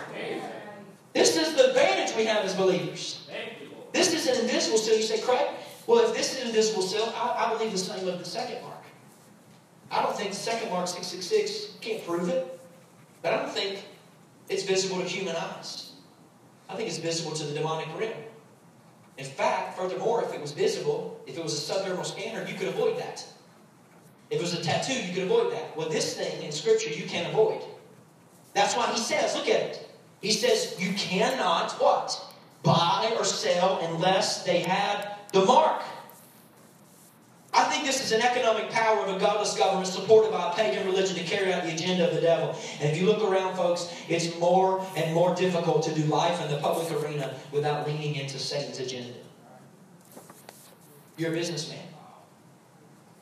[1.12, 3.15] This is the advantage we have as believers.
[3.96, 4.94] This is an invisible seal.
[4.94, 5.48] You say, Craig,
[5.86, 8.62] well, if this is an invisible seal, I, I believe the same of the second
[8.62, 8.84] mark.
[9.90, 12.60] I don't think the second mark, 666, can't prove it.
[13.22, 13.86] But I don't think
[14.50, 15.92] it's visible to human eyes.
[16.68, 18.12] I think it's visible to the demonic realm.
[19.16, 22.68] In fact, furthermore, if it was visible, if it was a subdermal scanner, you could
[22.68, 23.24] avoid that.
[24.28, 25.74] If it was a tattoo, you could avoid that.
[25.74, 27.62] Well, this thing in Scripture you can't avoid.
[28.52, 29.88] That's why he says, look at it.
[30.20, 32.25] He says, you cannot what?
[32.66, 35.82] Buy or sell unless they have the mark.
[37.54, 40.84] I think this is an economic power of a godless government supported by a pagan
[40.84, 42.54] religion to carry out the agenda of the devil.
[42.80, 46.50] And if you look around, folks, it's more and more difficult to do life in
[46.50, 49.14] the public arena without leaning into Satan's agenda.
[51.16, 51.86] You're a businessman.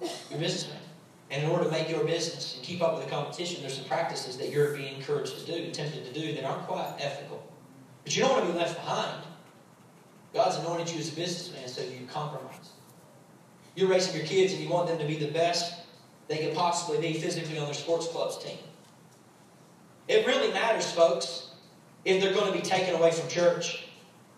[0.00, 0.80] You're a businessman.
[1.30, 3.84] And in order to make your business and keep up with the competition, there's some
[3.84, 7.46] practices that you're being encouraged to do, tempted to do, that aren't quite ethical.
[8.04, 9.22] But you don't want to be left behind.
[10.34, 12.70] God's anointed you as a businessman, so you compromise.
[13.76, 15.74] You're raising your kids and you want them to be the best
[16.28, 18.58] they could possibly be physically on their sports club's team.
[20.08, 21.50] It really matters, folks,
[22.04, 23.83] if they're going to be taken away from church.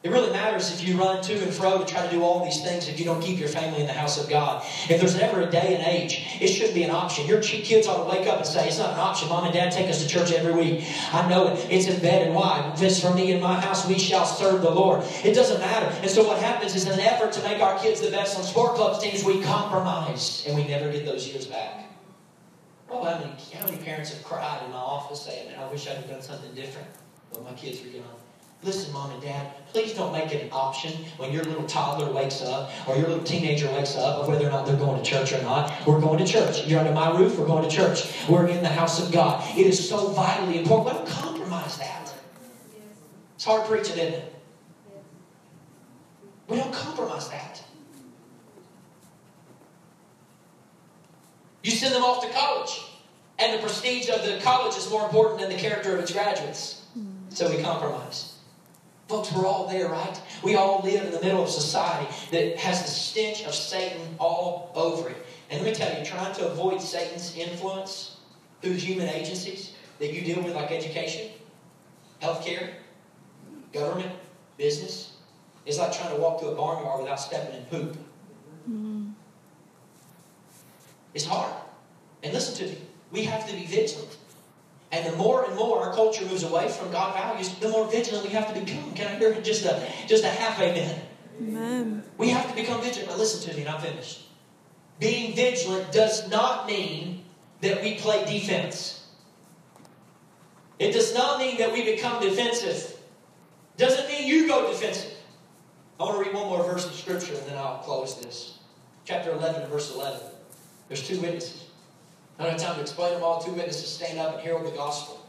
[0.06, 2.62] It really matters if you run to and fro to try to do all these
[2.62, 4.64] things if you don't keep your family in the house of God.
[4.88, 7.26] If there's ever a day and age, it shouldn't be an option.
[7.26, 9.28] Your kids ought to wake up and say, It's not an option.
[9.28, 10.84] Mom and dad take us to church every week.
[11.12, 11.66] I know it.
[11.68, 12.32] It's embedded.
[12.32, 12.72] Why?
[12.76, 15.02] This for me in my house, we shall serve the Lord.
[15.24, 15.86] It doesn't matter.
[16.00, 18.44] And so what happens is in an effort to make our kids the best on
[18.44, 21.90] sport clubs teams, we compromise and we never get those years back.
[22.88, 25.96] Oh, how many, how many parents have cried in my office saying, I wish I'd
[25.96, 26.86] have done something different,
[27.32, 28.04] but my kids were young.
[28.62, 32.42] Listen, mom and dad, please don't make it an option when your little toddler wakes
[32.42, 35.32] up or your little teenager wakes up of whether or not they're going to church
[35.32, 35.72] or not.
[35.86, 36.66] We're going to church.
[36.66, 38.12] You're under my roof, we're going to church.
[38.28, 39.44] We're in the house of God.
[39.56, 40.98] It is so vitally important.
[40.98, 42.14] We don't compromise that.
[43.36, 44.34] It's hard preaching, isn't it?
[46.48, 47.62] We don't compromise that.
[51.62, 52.84] You send them off to college,
[53.38, 56.86] and the prestige of the college is more important than the character of its graduates.
[57.28, 58.35] So we compromise.
[59.08, 60.20] Folks, we're all there, right?
[60.42, 64.72] We all live in the middle of society that has the stench of Satan all
[64.74, 65.16] over it.
[65.48, 68.16] And let me tell you, trying to avoid Satan's influence
[68.62, 71.30] through human agencies that you deal with, like education,
[72.20, 72.70] healthcare,
[73.72, 74.12] government,
[74.56, 75.12] business,
[75.66, 77.96] is like trying to walk through a barnyard without stepping in poop.
[78.68, 79.10] Mm-hmm.
[81.14, 81.52] It's hard.
[82.24, 82.78] And listen to me,
[83.12, 84.15] we have to be vigilant.
[84.96, 88.24] And the more and more our culture moves away from God values, the more vigilant
[88.24, 88.94] we have to become.
[88.94, 91.02] Can I hear just a just a half amen?
[91.38, 92.02] Amen.
[92.16, 93.10] We have to become vigilant.
[93.10, 94.22] Now listen to me, and I'm finished.
[94.98, 97.24] Being vigilant does not mean
[97.60, 99.06] that we play defense.
[100.78, 102.98] It does not mean that we become defensive.
[103.76, 105.12] Doesn't mean you go defensive.
[106.00, 108.58] I want to read one more verse of Scripture and then I'll close this.
[109.04, 110.20] Chapter 11 verse 11.
[110.88, 111.65] There's two witnesses.
[112.38, 113.40] I don't have time to explain them all.
[113.40, 115.26] Two witnesses stand up and herald the gospel.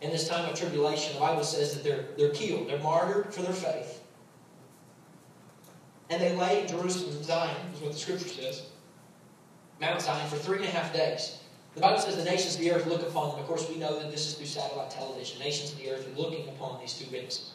[0.00, 3.42] In this time of tribulation, the Bible says that they're, they're killed, they're martyred for
[3.42, 4.02] their faith.
[6.10, 8.66] And they lay in Jerusalem, Zion, is what the scripture says.
[9.80, 11.38] Mount Zion for three and a half days.
[11.74, 13.40] The Bible says the nations of the earth look upon them.
[13.40, 15.40] Of course, we know that this is through satellite television.
[15.40, 17.52] Nations of the earth are looking upon these two witnesses.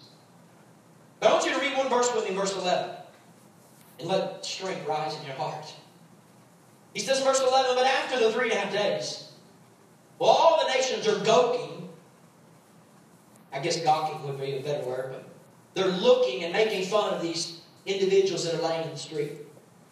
[1.19, 2.95] But I want you to read one verse with me, verse 11,
[3.99, 5.73] and let strength rise in your heart.
[6.93, 9.31] He says, verse 11, but after the three and a half days,
[10.17, 11.89] well, all the nations are gawking.
[13.53, 15.27] I guess gawking would be a better word, but
[15.73, 19.31] they're looking and making fun of these individuals that are laying in the street.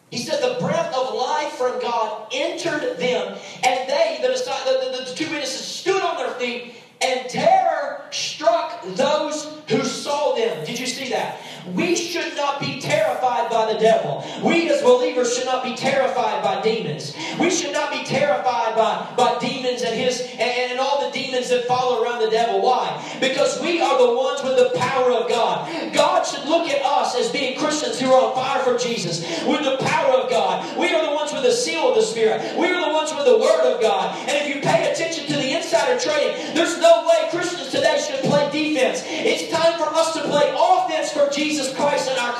[0.09, 5.05] He said the breath of life from God entered them, and they, the, the, the,
[5.05, 10.65] the two witnesses, stood on their feet, and terror struck those who saw them.
[10.65, 11.39] Did you see that?
[11.73, 14.23] We should not be terrified by the devil.
[14.43, 17.15] We as believers should not be terrified by demons.
[17.39, 21.49] We should not be terrified by, by demons and his and, and all the demons
[21.49, 22.61] that follow around the devil.
[22.61, 23.03] Why?
[23.19, 25.93] Because we are the ones with the power of God.
[25.93, 29.63] God should look at us as being Christians who are on fire for Jesus with
[29.63, 30.77] the power of God.
[30.77, 32.57] We are the ones with the seal of the Spirit.
[32.57, 34.15] We are the ones with the Word of God.
[34.27, 38.21] And if you pay attention to the insider trading, there's no way Christians today should
[38.21, 39.03] play defense.
[39.05, 40.76] It's time for us to play offense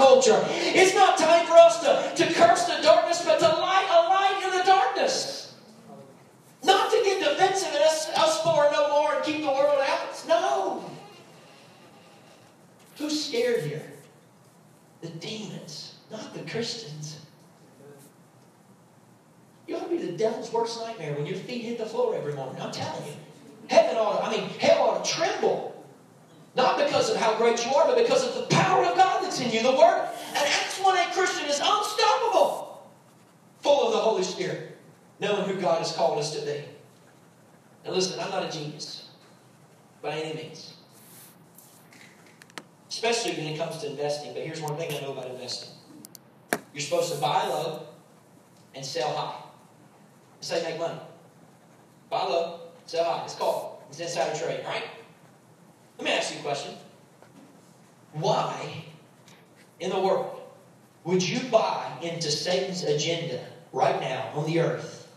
[0.08, 0.42] culture.
[0.50, 4.42] It's not time for us to, to curse the darkness, but to light a light
[4.46, 5.56] in the darkness.
[6.64, 10.24] Not to get defensive and us, us four no more and keep the world out.
[10.28, 10.90] No.
[12.98, 13.84] Who's scared here?
[15.02, 17.20] The demons, not the Christians.
[19.68, 22.34] You ought to be the devil's worst nightmare when your feet hit the floor every
[22.34, 22.62] morning.
[22.62, 23.14] I'm telling you.
[23.70, 25.77] Heaven ought to, I mean, hell ought to tremble.
[26.58, 29.40] Not because of how great you are, but because of the power of God that's
[29.40, 30.10] in you, the Word.
[30.32, 32.82] An Acts 1 8 Christian is unstoppable,
[33.62, 34.76] full of the Holy Spirit,
[35.20, 36.64] knowing who God has called us to be.
[37.86, 39.08] Now, listen, I'm not a genius
[40.02, 40.74] by any means,
[42.90, 44.34] especially when it comes to investing.
[44.34, 45.70] But here's one thing I know about investing
[46.74, 47.84] you're supposed to buy low
[48.74, 49.44] and sell high.
[50.40, 51.00] That's how you make money.
[52.10, 53.26] Buy low, sell high.
[53.26, 53.84] It's called.
[53.90, 54.84] It's insider trading, right?
[55.98, 56.74] Let me ask you a question.
[58.12, 58.86] Why
[59.80, 60.42] in the world
[61.04, 65.08] would you buy into Satan's agenda right now on the earth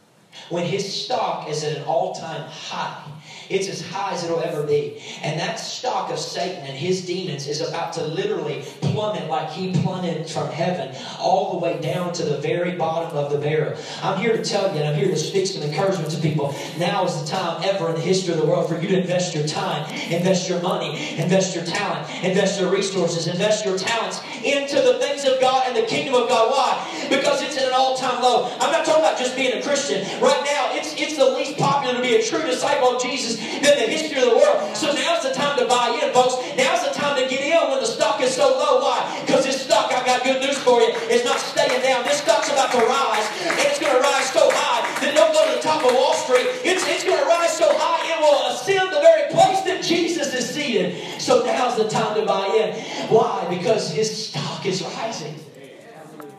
[0.49, 3.05] when his stock is at an all time high
[3.51, 5.03] it's as high as it'll ever be.
[5.22, 9.72] And that stock of Satan and his demons is about to literally plummet like he
[9.82, 13.76] plummeted from heaven all the way down to the very bottom of the barrel.
[14.03, 16.55] I'm here to tell you, and I'm here to speak some encouragement to people.
[16.78, 19.34] Now is the time ever in the history of the world for you to invest
[19.34, 24.76] your time, invest your money, invest your talent, invest your resources, invest your talents into
[24.76, 26.51] the things of God and the kingdom of God.
[26.51, 27.09] Why?
[27.09, 28.44] Because it's at an all-time low.
[28.61, 30.03] I'm not talking about just being a Christian.
[30.20, 33.74] Right now, it's it's the least popular to be a true disciple of Jesus than
[33.80, 34.76] the history of the world.
[34.76, 36.36] So now's the time to buy in, folks.
[36.57, 38.80] Now's the time to get in when the stock is so low.
[38.80, 39.01] Why?
[39.24, 42.05] Because this stock, I've got good news for you, is not staying down.
[42.05, 45.41] This stock's about to rise, and it's going to rise so high that don't go
[45.49, 46.47] to the top of Wall Street.
[46.64, 50.34] It's, it's going to rise so high, it will ascend the very place that Jesus
[50.34, 51.20] is seated.
[51.20, 52.74] So now's the time to buy in.
[53.09, 53.47] Why?
[53.49, 55.34] Because his stock is rising.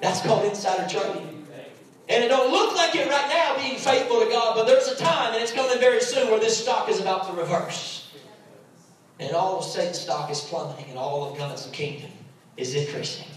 [0.02, 1.31] That's called insider trading.
[2.12, 4.98] And it don't look like it right now being faithful to God, but there's a
[4.98, 8.12] time, and it's coming very soon, where this stock is about to reverse.
[9.18, 12.12] And all of Satan's stock is plummeting, and all of God's kingdom
[12.58, 13.28] is increasing.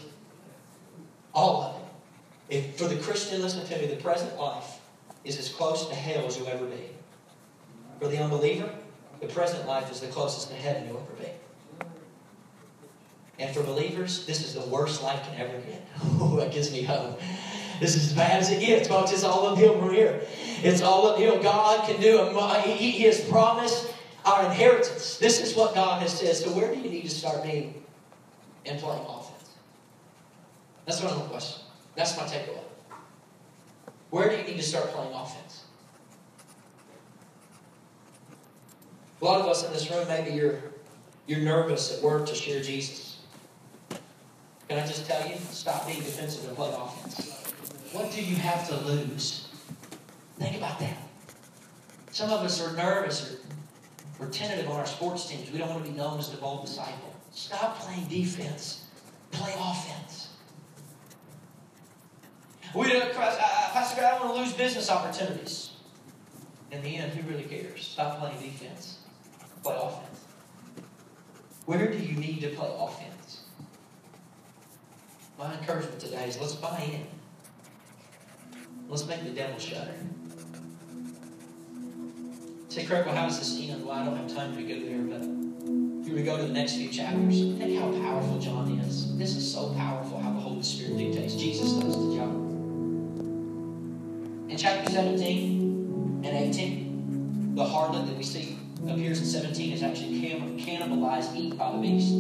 [1.33, 2.57] All of it.
[2.57, 4.81] If for the Christian, listen to me, the present life
[5.25, 6.91] is as close to hell as you'll ever be.
[8.01, 8.69] For the unbeliever,
[9.21, 11.31] the present life is the closest to heaven you'll ever be.
[13.39, 15.87] And for believers, this is the worst life can ever get.
[16.21, 17.21] Oh, that gives me hope.
[17.81, 19.13] This is as bad as it gets, folks.
[19.13, 20.23] It's all uphill from here.
[20.63, 21.43] It's all uphill.
[21.43, 22.37] God can do it.
[22.37, 23.93] Uh, he, he has promised
[24.25, 25.19] our inheritance.
[25.19, 26.35] This is what God has said.
[26.37, 27.83] So where do you need to start being
[28.65, 29.51] and playing offense?
[30.87, 31.65] That's what I'm question.
[31.97, 32.59] That's my takeaway.
[34.11, 35.65] Where do you need to start playing offense?
[39.21, 40.61] A lot of us in this room, maybe you're
[41.27, 43.19] you're nervous at work to share Jesus.
[44.69, 47.34] Can I just tell you, stop being defensive and play offense.
[47.95, 49.47] What do you have to lose?
[50.41, 50.97] Think about that.
[52.11, 53.39] Some of us are nervous or
[54.19, 55.49] we're tentative on our sports teams.
[55.53, 57.15] We don't want to be known as the bold disciple.
[57.31, 58.87] Stop playing defense.
[59.31, 60.31] Play offense.
[62.75, 63.37] We don't, uh,
[63.73, 65.71] Pastor God, I don't want to lose business opportunities.
[66.73, 67.87] In the end, who really cares?
[67.87, 68.99] Stop playing defense.
[69.63, 70.25] Play offense.
[71.67, 73.43] Where do you need to play offense?
[75.39, 77.07] My encouragement today is let's buy in.
[78.95, 79.93] Let's make the devil shudder.
[82.69, 83.85] Say, Craig, well, how does this end?
[83.85, 85.27] Well, I don't have time to go there, but
[86.07, 89.19] if we go to the next few chapters, think how powerful John is.
[89.19, 91.35] This is so powerful how the Holy Spirit dictates.
[91.35, 92.31] Jesus does the job.
[94.49, 98.57] In chapter 17 and 18, the harlot that we see
[98.89, 102.13] appears in 17 is actually cannibalized, eaten by the beast.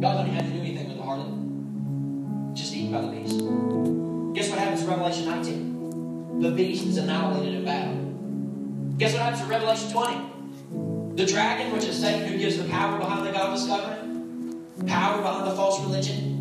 [0.00, 2.56] God didn't have to do anything with the harlot.
[2.56, 3.38] Just eaten by the beast.
[4.34, 5.75] Guess what happens in Revelation 19?
[6.38, 7.94] The beast is annihilated in battle.
[8.98, 11.16] Guess what happens in Revelation 20?
[11.16, 15.50] The dragon, which is Satan, who gives the power behind the godless government, power behind
[15.50, 16.36] the false religion,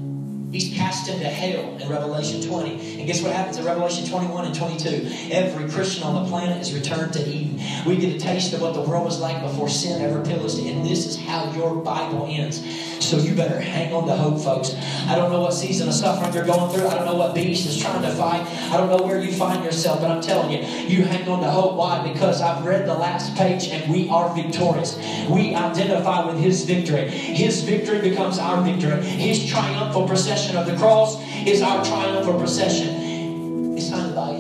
[0.56, 3.00] He's cast into hell in Revelation 20.
[3.00, 5.10] And guess what happens in Revelation 21 and 22?
[5.30, 7.60] Every Christian on the planet is returned to Eden.
[7.86, 10.74] We get a taste of what the world was like before sin ever pillaged it.
[10.74, 12.64] And this is how your Bible ends.
[13.06, 14.74] So you better hang on to hope, folks.
[15.06, 16.88] I don't know what season of suffering you're going through.
[16.88, 18.48] I don't know what beast is trying to fight.
[18.72, 21.52] I don't know where you find yourself, but I'm telling you, you hang on to
[21.52, 21.76] hope.
[21.76, 22.12] Why?
[22.12, 24.98] Because I've read the last page and we are victorious.
[25.30, 27.08] We identify with His victory.
[27.08, 29.00] His victory becomes our victory.
[29.04, 33.78] His triumphal procession of the cross is our triumphal procession.
[33.78, 34.32] It's time to buy.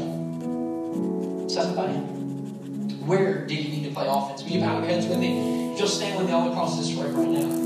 [1.45, 1.87] It's time to buy.
[3.05, 4.41] Where do you need to play offense?
[4.41, 5.77] Will you bow your heads with me?
[5.77, 7.65] You'll stand with me all across this room right now.